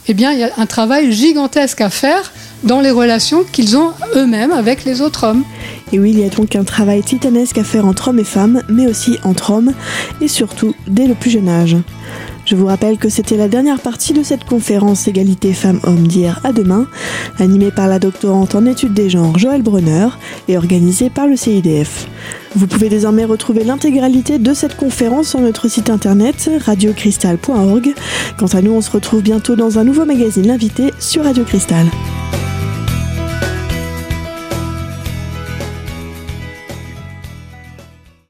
eh 0.07 0.13
bien, 0.13 0.31
il 0.31 0.39
y 0.39 0.43
a 0.43 0.51
un 0.57 0.65
travail 0.65 1.11
gigantesque 1.11 1.81
à 1.81 1.89
faire 1.89 2.31
dans 2.63 2.79
les 2.79 2.91
relations 2.91 3.43
qu'ils 3.43 3.77
ont 3.77 3.91
eux-mêmes 4.15 4.51
avec 4.51 4.85
les 4.85 5.01
autres 5.01 5.25
hommes. 5.25 5.43
Et 5.91 5.99
oui, 5.99 6.11
il 6.11 6.19
y 6.19 6.23
a 6.23 6.29
donc 6.29 6.55
un 6.55 6.63
travail 6.63 7.03
titanesque 7.03 7.57
à 7.57 7.63
faire 7.63 7.85
entre 7.85 8.09
hommes 8.09 8.19
et 8.19 8.23
femmes, 8.23 8.61
mais 8.69 8.87
aussi 8.87 9.17
entre 9.23 9.51
hommes, 9.51 9.73
et 10.21 10.27
surtout 10.27 10.75
dès 10.87 11.07
le 11.07 11.15
plus 11.15 11.31
jeune 11.31 11.49
âge. 11.49 11.77
Je 12.45 12.55
vous 12.55 12.67
rappelle 12.67 12.97
que 12.97 13.09
c'était 13.09 13.37
la 13.37 13.47
dernière 13.47 13.79
partie 13.79 14.13
de 14.13 14.21
cette 14.21 14.43
conférence 14.43 15.07
Égalité 15.07 15.53
femmes-hommes 15.53 16.07
d'hier 16.07 16.39
à 16.43 16.51
demain, 16.51 16.87
animée 17.39 17.71
par 17.71 17.87
la 17.87 17.97
doctorante 17.97 18.53
en 18.53 18.67
études 18.67 18.93
des 18.93 19.09
genres 19.09 19.39
Joël 19.39 19.63
Brunner 19.63 20.09
et 20.47 20.55
organisée 20.55 21.09
par 21.09 21.25
le 21.25 21.35
CIDF. 21.35 22.07
Vous 22.55 22.67
pouvez 22.67 22.87
désormais 22.87 23.25
retrouver 23.25 23.65
l'intégralité 23.65 24.39
de 24.39 24.53
cette 24.53 24.77
conférence 24.77 25.29
sur 25.29 25.41
notre 25.41 25.67
site 25.67 25.89
internet 25.89 26.49
radiocristal.org. 26.65 27.93
Quant 28.37 28.47
à 28.47 28.61
nous, 28.61 28.71
on 28.71 28.81
se 28.81 28.91
retrouve 28.91 29.21
bientôt 29.21 29.55
dans 29.55 29.77
un 29.77 29.83
nouveau 29.83 30.05
magazine 30.05 30.47
L'invité 30.47 30.93
sur 30.99 31.23
Radio 31.23 31.43
Cristal. 31.43 31.85